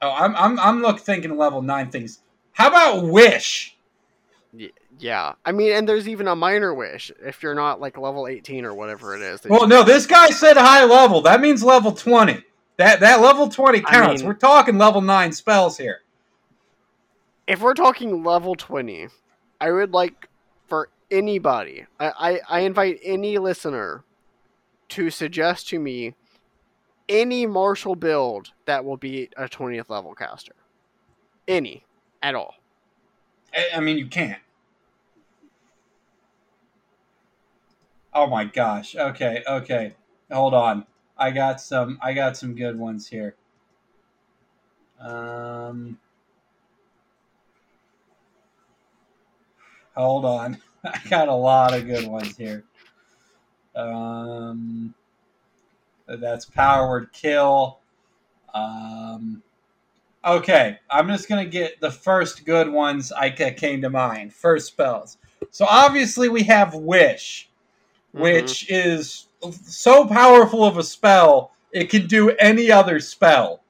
oh, 0.00 0.10
I'm 0.10 0.34
I'm 0.36 0.58
I'm 0.60 0.82
look 0.82 1.00
thinking 1.00 1.36
level 1.36 1.60
nine 1.62 1.90
things. 1.90 2.20
How 2.52 2.68
about 2.68 3.04
Wish? 3.06 3.76
Yeah, 4.98 5.32
I 5.44 5.52
mean, 5.52 5.72
and 5.72 5.88
there's 5.88 6.06
even 6.06 6.28
a 6.28 6.36
minor 6.36 6.74
wish 6.74 7.10
if 7.24 7.42
you're 7.42 7.54
not 7.54 7.80
like 7.80 7.96
level 7.96 8.28
18 8.28 8.64
or 8.66 8.74
whatever 8.74 9.16
it 9.16 9.22
is. 9.22 9.40
Well, 9.44 9.66
no, 9.66 9.82
this 9.82 10.06
guy 10.06 10.28
said 10.30 10.56
high 10.58 10.84
level. 10.84 11.22
That 11.22 11.40
means 11.40 11.64
level 11.64 11.92
twenty. 11.92 12.44
That 12.76 13.00
that 13.00 13.20
level 13.22 13.48
twenty 13.48 13.78
I 13.86 13.90
counts. 13.90 14.20
mean- 14.22 14.28
We're 14.28 14.34
talking 14.34 14.76
level 14.78 15.00
nine 15.00 15.32
spells 15.32 15.78
here. 15.78 16.02
if 17.46 17.60
we're 17.60 17.74
talking 17.74 18.22
level 18.22 18.54
20, 18.54 19.08
I 19.60 19.72
would 19.72 19.92
like 19.92 20.28
for 20.68 20.88
anybody, 21.10 21.86
I, 21.98 22.12
I, 22.32 22.40
I 22.48 22.60
invite 22.60 23.00
any 23.02 23.38
listener 23.38 24.04
to 24.90 25.10
suggest 25.10 25.68
to 25.70 25.78
me 25.80 26.14
any 27.08 27.46
martial 27.46 27.94
build 27.96 28.52
that 28.66 28.84
will 28.84 28.96
be 28.98 29.28
a 29.36 29.48
20th 29.48 29.88
level 29.90 30.14
caster. 30.14 30.54
Any 31.48 31.84
at 32.22 32.34
all. 32.34 32.54
I, 33.74 33.80
mean, 33.80 33.98
you 33.98 34.06
can't. 34.06 34.40
Oh 38.14 38.26
my 38.26 38.44
gosh. 38.44 38.96
Okay, 38.96 39.42
okay. 39.46 39.94
Hold 40.30 40.54
on. 40.54 40.86
I 41.18 41.30
got 41.30 41.60
some. 41.60 41.98
I 42.02 42.14
got 42.14 42.36
some 42.36 42.54
good 42.54 42.78
ones 42.78 43.08
here. 43.08 43.34
Um. 45.00 45.98
Hold 49.96 50.24
on. 50.24 50.58
I 50.84 51.00
got 51.10 51.28
a 51.28 51.34
lot 51.34 51.74
of 51.74 51.86
good 51.86 52.06
ones 52.06 52.36
here. 52.36 52.64
Um. 53.74 54.94
That's 56.06 56.44
power 56.44 56.88
word 56.88 57.12
kill. 57.12 57.78
Um. 58.54 59.42
Okay, 60.24 60.78
I'm 60.90 61.08
just 61.08 61.28
gonna 61.28 61.44
get 61.44 61.80
the 61.80 61.90
first 61.90 62.44
good 62.44 62.68
ones 62.68 63.10
I 63.12 63.30
that 63.30 63.56
came 63.56 63.80
to 63.82 63.90
mind. 63.90 64.32
First 64.32 64.68
spells. 64.68 65.18
So 65.50 65.66
obviously 65.68 66.28
we 66.28 66.42
have 66.44 66.74
wish, 66.74 67.50
mm-hmm. 68.14 68.22
which 68.22 68.70
is 68.70 69.26
so 69.64 70.06
powerful 70.06 70.64
of 70.64 70.78
a 70.78 70.82
spell 70.82 71.52
it 71.72 71.88
can 71.88 72.06
do 72.06 72.30
any 72.30 72.70
other 72.70 73.00
spell. 73.00 73.62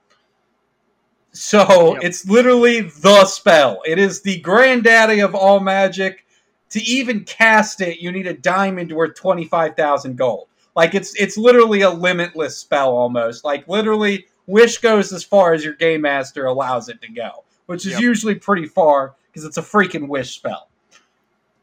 So 1.33 1.95
Yep. 1.95 2.05
it's 2.05 2.29
literally 2.29 2.81
the 2.83 3.25
spell. 3.25 3.81
It 3.87 3.99
is 3.99 4.21
the 4.21 4.41
granddaddy 4.41 5.21
of 5.21 5.35
all 5.35 5.61
magic. 5.61 6.27
To 6.71 6.83
even 6.83 7.25
cast 7.25 7.81
it, 7.81 8.01
you 8.01 8.11
need 8.13 8.27
a 8.27 8.35
diamond 8.35 8.93
worth 8.93 9.15
twenty 9.15 9.45
five 9.47 9.77
thousand 9.77 10.17
gold. 10.17 10.49
Like 10.75 10.95
it's 10.95 11.15
it's 11.21 11.37
literally 11.37 11.83
a 11.83 11.91
limitless 11.91 12.57
spell 12.57 12.95
almost. 12.95 13.45
Like 13.45 13.69
literally, 13.69 14.27
wish 14.47 14.79
goes 14.79 15.13
as 15.13 15.25
far 15.25 15.53
as 15.53 15.65
your 15.65 15.75
game 15.75 16.03
master 16.03 16.47
allows 16.47 16.89
it 16.89 17.01
to 17.03 17.09
go, 17.11 17.45
which 17.67 17.87
is 17.87 17.93
Yep. 17.93 18.01
usually 18.01 18.35
pretty 18.35 18.67
far 18.67 19.15
because 19.27 19.45
it's 19.45 19.57
a 19.57 19.63
freaking 19.63 20.09
wish 20.09 20.35
spell. 20.35 20.69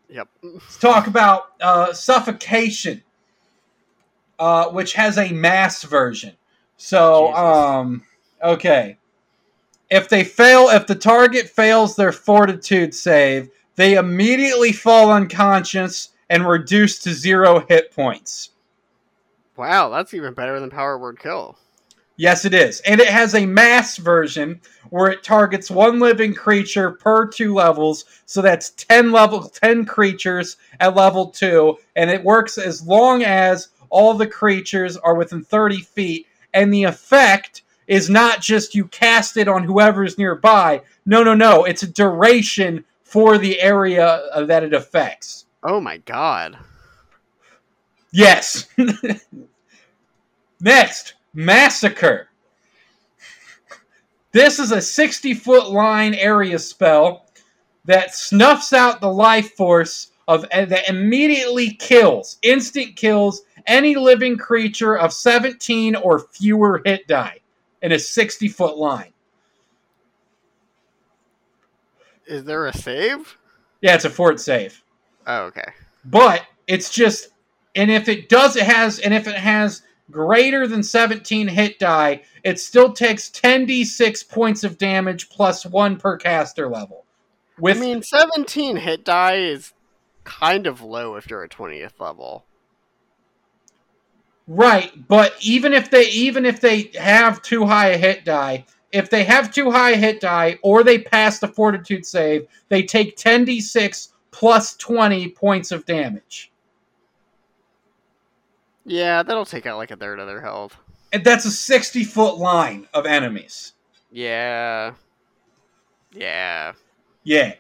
Yep. 0.09 0.27
Let's 0.41 0.77
talk 0.77 1.07
about 1.07 1.51
uh, 1.61 1.93
suffocation, 1.93 3.03
uh, 4.39 4.69
which 4.69 4.93
has 4.93 5.17
a 5.17 5.31
mass 5.31 5.83
version. 5.83 6.35
So, 6.77 7.33
um, 7.35 8.03
okay, 8.43 8.97
if 9.89 10.09
they 10.09 10.23
fail, 10.23 10.69
if 10.69 10.87
the 10.87 10.95
target 10.95 11.49
fails 11.49 11.95
their 11.95 12.11
fortitude 12.11 12.95
save, 12.95 13.49
they 13.75 13.95
immediately 13.95 14.71
fall 14.71 15.11
unconscious 15.11 16.09
and 16.29 16.47
reduce 16.47 16.99
to 16.99 17.13
zero 17.13 17.65
hit 17.67 17.91
points. 17.91 18.51
Wow, 19.57 19.89
that's 19.89 20.13
even 20.13 20.33
better 20.33 20.59
than 20.59 20.69
power 20.69 20.97
word 20.97 21.19
kill. 21.19 21.57
Yes, 22.19 22.43
it 22.43 22.53
is. 22.53 22.81
And 22.81 22.99
it 22.99 23.07
has 23.07 23.33
a 23.33 23.45
mass 23.45 23.95
version 23.95 24.59
where 24.89 25.09
it 25.09 25.23
targets 25.23 25.71
one 25.71 25.99
living 25.99 26.33
creature 26.33 26.91
per 26.91 27.25
two 27.25 27.53
levels. 27.53 28.03
So 28.25 28.41
that's 28.41 28.71
10 28.71 29.13
level 29.13 29.43
10 29.43 29.85
creatures 29.85 30.57
at 30.81 30.97
level 30.97 31.27
2 31.27 31.77
and 31.95 32.09
it 32.09 32.21
works 32.21 32.57
as 32.57 32.85
long 32.85 33.23
as 33.23 33.69
all 33.89 34.15
the 34.15 34.27
creatures 34.27 34.97
are 34.97 35.15
within 35.15 35.45
30 35.45 35.79
feet 35.79 36.27
and 36.53 36.73
the 36.73 36.83
effect 36.83 37.61
is 37.87 38.09
not 38.09 38.41
just 38.41 38.75
you 38.75 38.89
cast 38.89 39.37
it 39.37 39.47
on 39.47 39.63
whoever's 39.63 40.17
nearby. 40.17 40.81
No, 41.05 41.23
no, 41.23 41.33
no. 41.33 41.63
It's 41.63 41.83
a 41.83 41.87
duration 41.87 42.83
for 43.01 43.37
the 43.37 43.61
area 43.61 44.05
uh, 44.05 44.43
that 44.43 44.65
it 44.65 44.73
affects. 44.73 45.45
Oh 45.63 45.79
my 45.79 45.99
god. 45.99 46.57
Yes. 48.11 48.67
Next, 50.59 51.13
Massacre. 51.33 52.29
This 54.31 54.59
is 54.59 54.71
a 54.71 54.81
60 54.81 55.33
foot 55.33 55.71
line 55.71 56.13
area 56.13 56.59
spell 56.59 57.25
that 57.85 58.13
snuffs 58.13 58.73
out 58.73 59.01
the 59.01 59.11
life 59.11 59.55
force 59.55 60.11
of 60.27 60.45
uh, 60.53 60.65
that 60.65 60.87
immediately 60.87 61.71
kills, 61.71 62.37
instant 62.43 62.95
kills 62.95 63.41
any 63.65 63.95
living 63.95 64.37
creature 64.37 64.97
of 64.97 65.11
17 65.11 65.95
or 65.95 66.19
fewer 66.19 66.81
hit 66.85 67.07
die 67.07 67.39
in 67.81 67.91
a 67.91 67.99
60 67.99 68.47
foot 68.47 68.77
line. 68.77 69.11
Is 72.27 72.43
there 72.43 72.67
a 72.67 72.73
save? 72.73 73.37
Yeah, 73.81 73.95
it's 73.95 74.05
a 74.05 74.09
fort 74.09 74.39
save. 74.39 74.83
Oh, 75.25 75.45
okay. 75.45 75.71
But 76.05 76.45
it's 76.67 76.91
just 76.91 77.29
and 77.75 77.89
if 77.89 78.07
it 78.07 78.29
does 78.29 78.55
it 78.55 78.65
has 78.65 78.99
and 78.99 79.13
if 79.13 79.27
it 79.27 79.35
has 79.35 79.81
greater 80.11 80.67
than 80.67 80.83
17 80.83 81.47
hit 81.47 81.79
die, 81.79 82.21
it 82.43 82.59
still 82.59 82.93
takes 82.93 83.29
10d6 83.29 84.27
points 84.29 84.63
of 84.63 84.77
damage 84.77 85.29
plus 85.29 85.65
1 85.65 85.97
per 85.97 86.17
caster 86.17 86.67
level. 86.67 87.05
With 87.59 87.77
I 87.77 87.81
mean, 87.81 88.01
17 88.01 88.77
hit 88.77 89.03
die 89.03 89.37
is 89.37 89.73
kind 90.23 90.67
of 90.67 90.81
low 90.81 91.15
if 91.15 91.29
you're 91.29 91.43
a 91.43 91.49
20th 91.49 91.99
level. 91.99 92.45
Right, 94.47 94.91
but 95.07 95.35
even 95.41 95.73
if 95.73 95.91
they 95.91 96.09
even 96.09 96.45
if 96.45 96.59
they 96.59 96.91
have 96.95 97.41
too 97.43 97.65
high 97.65 97.89
a 97.89 97.97
hit 97.97 98.25
die, 98.25 98.65
if 98.91 99.09
they 99.09 99.23
have 99.23 99.53
too 99.53 99.69
high 99.69 99.91
a 99.91 99.97
hit 99.97 100.21
die 100.21 100.57
or 100.63 100.83
they 100.83 100.97
pass 100.97 101.37
the 101.39 101.47
fortitude 101.47 102.05
save, 102.05 102.47
they 102.69 102.81
take 102.81 103.15
10d6 103.15 104.09
plus 104.31 104.75
20 104.77 105.29
points 105.29 105.71
of 105.71 105.85
damage. 105.85 106.48
Yeah, 108.85 109.23
that'll 109.23 109.45
take 109.45 109.65
out 109.65 109.77
like 109.77 109.91
a 109.91 109.95
third 109.95 110.19
of 110.19 110.27
their 110.27 110.41
health. 110.41 110.77
And 111.11 111.23
that's 111.23 111.45
a 111.45 111.51
60 111.51 112.03
foot 112.03 112.37
line 112.37 112.87
of 112.93 113.05
enemies. 113.05 113.73
Yeah. 114.11 114.93
Yeah. 116.13 116.73
Yeah. 117.23 117.53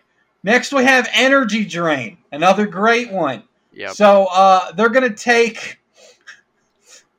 Next 0.43 0.71
we 0.71 0.83
have 0.85 1.09
energy 1.13 1.65
drain, 1.65 2.17
another 2.31 2.65
great 2.65 3.11
one. 3.11 3.43
Yep. 3.73 3.91
So 3.91 4.27
uh, 4.31 4.71
they're 4.71 4.89
gonna 4.89 5.13
take 5.13 5.79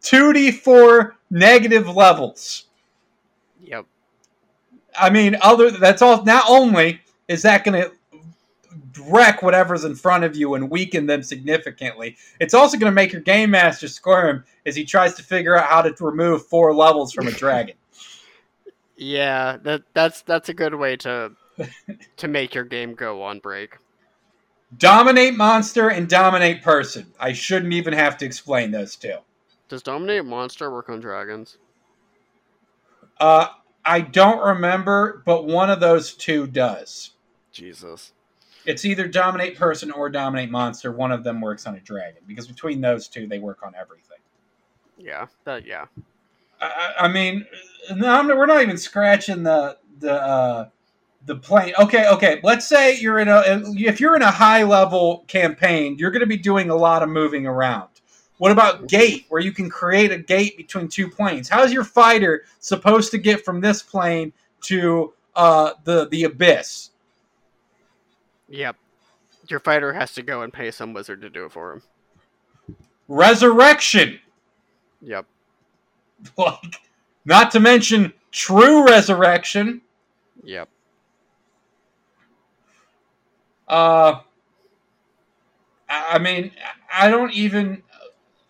2d4 0.02 1.12
negative 1.30 1.88
levels. 1.88 2.66
Yep. 3.62 3.86
I 4.98 5.10
mean, 5.10 5.36
other 5.40 5.70
that's 5.70 6.02
all. 6.02 6.24
Not 6.24 6.44
only 6.48 7.00
is 7.28 7.42
that 7.42 7.64
going 7.64 7.80
to 7.80 7.92
wreck 9.08 9.42
whatever's 9.42 9.84
in 9.84 9.94
front 9.94 10.24
of 10.24 10.36
you 10.36 10.54
and 10.54 10.70
weaken 10.70 11.06
them 11.06 11.22
significantly, 11.22 12.16
it's 12.40 12.54
also 12.54 12.76
going 12.78 12.90
to 12.90 12.94
make 12.94 13.12
your 13.12 13.22
game 13.22 13.50
master 13.50 13.88
squirm 13.88 14.44
as 14.66 14.76
he 14.76 14.84
tries 14.84 15.14
to 15.14 15.22
figure 15.22 15.56
out 15.56 15.66
how 15.66 15.82
to 15.82 15.94
remove 16.04 16.46
four 16.46 16.74
levels 16.74 17.12
from 17.12 17.28
a 17.28 17.32
dragon. 17.32 17.74
Yeah, 18.96 19.56
that 19.62 19.82
that's 19.94 20.22
that's 20.22 20.50
a 20.50 20.54
good 20.54 20.74
way 20.74 20.96
to 20.98 21.32
to 22.18 22.28
make 22.28 22.54
your 22.54 22.64
game 22.64 22.94
go 22.94 23.22
on 23.22 23.38
break. 23.38 23.76
dominate 24.76 25.36
monster 25.36 25.88
and 25.88 26.08
dominate 26.08 26.62
person. 26.62 27.12
I 27.18 27.32
shouldn't 27.32 27.72
even 27.72 27.94
have 27.94 28.18
to 28.18 28.26
explain 28.26 28.70
those 28.72 28.96
two. 28.96 29.16
Does 29.68 29.82
dominate 29.82 30.24
monster 30.26 30.70
work 30.70 30.88
on 30.90 31.00
dragons? 31.00 31.56
Uh, 33.18 33.48
I 33.84 34.00
don't 34.02 34.44
remember, 34.44 35.22
but 35.24 35.46
one 35.46 35.70
of 35.70 35.80
those 35.80 36.14
two 36.14 36.46
does. 36.46 37.12
Jesus. 37.52 38.12
It's 38.66 38.84
either 38.84 39.08
dominate 39.08 39.56
person 39.56 39.90
or 39.90 40.10
dominate 40.10 40.50
monster. 40.50 40.92
One 40.92 41.12
of 41.12 41.24
them 41.24 41.40
works 41.40 41.66
on 41.66 41.74
a 41.76 41.80
dragon 41.80 42.22
because 42.26 42.46
between 42.46 42.80
those 42.80 43.08
two, 43.08 43.26
they 43.26 43.38
work 43.38 43.62
on 43.62 43.74
everything. 43.74 44.18
Yeah. 44.98 45.26
That 45.44 45.66
yeah. 45.66 45.86
I, 46.60 46.92
I 47.00 47.08
mean, 47.08 47.46
we're 47.90 48.46
not 48.46 48.62
even 48.62 48.76
scratching 48.76 49.42
the 49.42 49.78
the 49.98 50.14
uh, 50.14 50.68
the 51.26 51.36
plane. 51.36 51.72
Okay, 51.78 52.08
okay. 52.08 52.40
Let's 52.42 52.66
say 52.66 52.98
you're 52.98 53.18
in 53.18 53.28
a 53.28 53.42
if 53.76 54.00
you're 54.00 54.16
in 54.16 54.22
a 54.22 54.30
high 54.30 54.62
level 54.62 55.24
campaign, 55.26 55.96
you're 55.98 56.10
going 56.10 56.20
to 56.20 56.26
be 56.26 56.36
doing 56.36 56.70
a 56.70 56.76
lot 56.76 57.02
of 57.02 57.08
moving 57.08 57.46
around. 57.46 57.88
What 58.38 58.52
about 58.52 58.88
gate, 58.88 59.26
where 59.28 59.40
you 59.40 59.52
can 59.52 59.68
create 59.68 60.12
a 60.12 60.18
gate 60.18 60.56
between 60.56 60.88
two 60.88 61.10
planes? 61.10 61.48
How's 61.48 61.72
your 61.72 61.84
fighter 61.84 62.44
supposed 62.58 63.10
to 63.10 63.18
get 63.18 63.44
from 63.44 63.60
this 63.60 63.82
plane 63.82 64.32
to 64.62 65.12
uh, 65.36 65.72
the 65.84 66.08
the 66.08 66.24
abyss? 66.24 66.90
Yep. 68.50 68.76
Your 69.48 69.60
fighter 69.60 69.94
has 69.94 70.12
to 70.12 70.22
go 70.22 70.42
and 70.42 70.52
pay 70.52 70.70
some 70.70 70.92
wizard 70.92 71.22
to 71.22 71.30
do 71.30 71.46
it 71.46 71.52
for 71.52 71.72
him. 71.72 71.82
Resurrection, 73.08 74.20
Yep. 75.02 75.26
like 76.36 76.76
not 77.24 77.50
to 77.52 77.60
mention 77.60 78.12
true 78.30 78.86
resurrection. 78.86 79.80
Yep. 80.44 80.68
Uh, 83.68 84.20
I 85.88 86.06
I 86.10 86.18
mean, 86.18 86.52
I 86.92 87.08
don't 87.08 87.32
even 87.32 87.82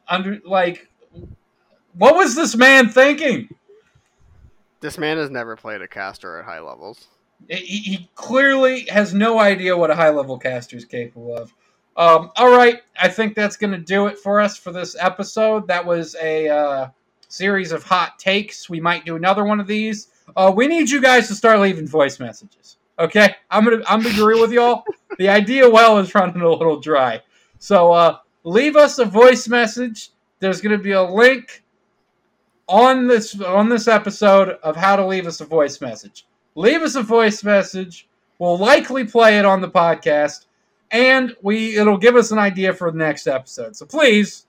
under 0.09 0.41
like. 0.45 0.89
What 1.95 2.15
was 2.15 2.35
this 2.35 2.57
man 2.57 2.89
thinking? 2.89 3.49
This 4.81 4.97
man 4.97 5.19
has 5.19 5.29
never 5.29 5.57
played 5.57 5.83
a 5.83 5.89
caster 5.89 6.39
at 6.39 6.45
high 6.45 6.61
levels. 6.61 7.09
He, 7.49 7.79
he 7.79 8.11
clearly 8.15 8.87
has 8.89 9.13
no 9.13 9.41
idea 9.41 9.77
what 9.77 9.91
a 9.91 9.95
high 9.95 10.11
level 10.11 10.39
caster 10.39 10.77
is 10.77 10.85
capable 10.85 11.37
of. 11.37 11.53
Um, 11.97 12.31
all 12.37 12.51
right, 12.57 12.81
I 13.01 13.09
think 13.09 13.35
that's 13.35 13.57
going 13.57 13.73
to 13.73 13.79
do 13.79 14.07
it 14.07 14.19
for 14.19 14.41
us 14.41 14.57
for 14.57 14.73
this 14.73 14.97
episode. 14.99 15.67
That 15.67 15.85
was 15.85 16.17
a 16.23 16.49
uh, 16.49 16.89
series 17.29 17.73
of 17.73 17.83
hot 17.83 18.19
takes. 18.19 18.71
We 18.71 18.81
might 18.81 19.05
do 19.05 19.17
another 19.17 19.45
one 19.45 19.61
of 19.61 19.67
these. 19.67 20.09
Uh, 20.37 20.53
we 20.55 20.67
need 20.67 20.89
you 20.89 21.01
guys 21.01 21.29
to 21.29 21.35
start 21.35 21.61
leaving 21.61 21.87
voice 21.87 22.21
messages. 22.21 22.79
Okay, 22.99 23.35
I'm 23.51 23.65
gonna 23.65 23.83
I'm 23.89 24.03
gonna 24.03 24.15
agree 24.15 24.41
with 24.41 24.53
y'all. 24.53 24.85
The 25.19 25.29
idea 25.29 25.69
well 25.69 25.99
is 25.99 26.15
running 26.15 26.41
a 26.41 26.49
little 26.49 26.81
dry, 26.81 27.21
so 27.59 27.93
uh, 27.93 28.19
leave 28.45 28.77
us 28.77 28.99
a 28.99 29.05
voice 29.05 29.49
message. 29.49 30.13
There's 30.39 30.63
gonna 30.63 30.79
be 30.79 30.93
a 30.93 31.03
link 31.03 31.63
on 32.69 33.07
this 33.07 33.39
on 33.39 33.69
this 33.69 33.87
episode 33.87 34.51
of 34.63 34.77
how 34.77 34.97
to 34.97 35.05
leave 35.05 35.27
us 35.27 35.43
a 35.43 35.45
voice 35.45 35.81
message. 35.83 36.27
Leave 36.55 36.83
us 36.83 36.95
a 36.95 37.03
voice 37.03 37.45
message. 37.45 38.09
We'll 38.39 38.59
likely 38.59 39.05
play 39.05 39.39
it 39.39 39.45
on 39.45 39.61
the 39.61 39.69
podcast, 39.69 40.47
and 40.91 41.37
we 41.43 41.77
it'll 41.77 41.99
give 41.99 42.17
us 42.17 42.31
an 42.31 42.39
idea 42.39 42.73
for 42.73 42.91
the 42.91 42.99
next 42.99 43.27
episode. 43.27 43.77
So 43.77 43.87
please 43.87 44.47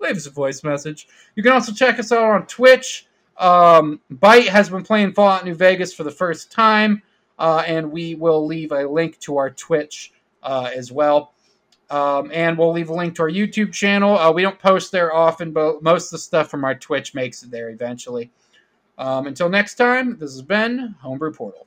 leave 0.00 0.16
us 0.16 0.26
a 0.26 0.30
voice 0.30 0.62
message. 0.64 1.08
You 1.36 1.42
can 1.42 1.52
also 1.52 1.72
check 1.72 1.98
us 1.98 2.12
out 2.12 2.24
on 2.24 2.46
Twitch. 2.46 3.06
Um, 3.38 4.00
Byte 4.12 4.48
has 4.48 4.70
been 4.70 4.82
playing 4.82 5.12
Fallout 5.12 5.44
New 5.44 5.54
Vegas 5.54 5.92
for 5.92 6.04
the 6.04 6.10
first 6.10 6.52
time, 6.52 7.02
uh, 7.38 7.64
and 7.66 7.90
we 7.90 8.14
will 8.14 8.46
leave 8.46 8.72
a 8.72 8.86
link 8.86 9.18
to 9.20 9.36
our 9.36 9.50
Twitch 9.50 10.12
uh, 10.42 10.70
as 10.74 10.92
well. 10.92 11.32
Um, 11.90 12.30
and 12.32 12.56
we'll 12.56 12.72
leave 12.72 12.88
a 12.88 12.94
link 12.94 13.14
to 13.16 13.22
our 13.22 13.30
YouTube 13.30 13.72
channel. 13.72 14.18
Uh, 14.18 14.32
we 14.32 14.42
don't 14.42 14.58
post 14.58 14.92
there 14.92 15.12
often, 15.14 15.52
but 15.52 15.82
most 15.82 16.06
of 16.06 16.12
the 16.12 16.18
stuff 16.18 16.50
from 16.50 16.64
our 16.64 16.74
Twitch 16.74 17.14
makes 17.14 17.42
it 17.42 17.50
there 17.50 17.68
eventually. 17.68 18.30
Um, 19.02 19.26
until 19.26 19.48
next 19.48 19.74
time, 19.74 20.16
this 20.16 20.30
has 20.30 20.42
been 20.42 20.94
Homebrew 21.00 21.32
Portal. 21.32 21.66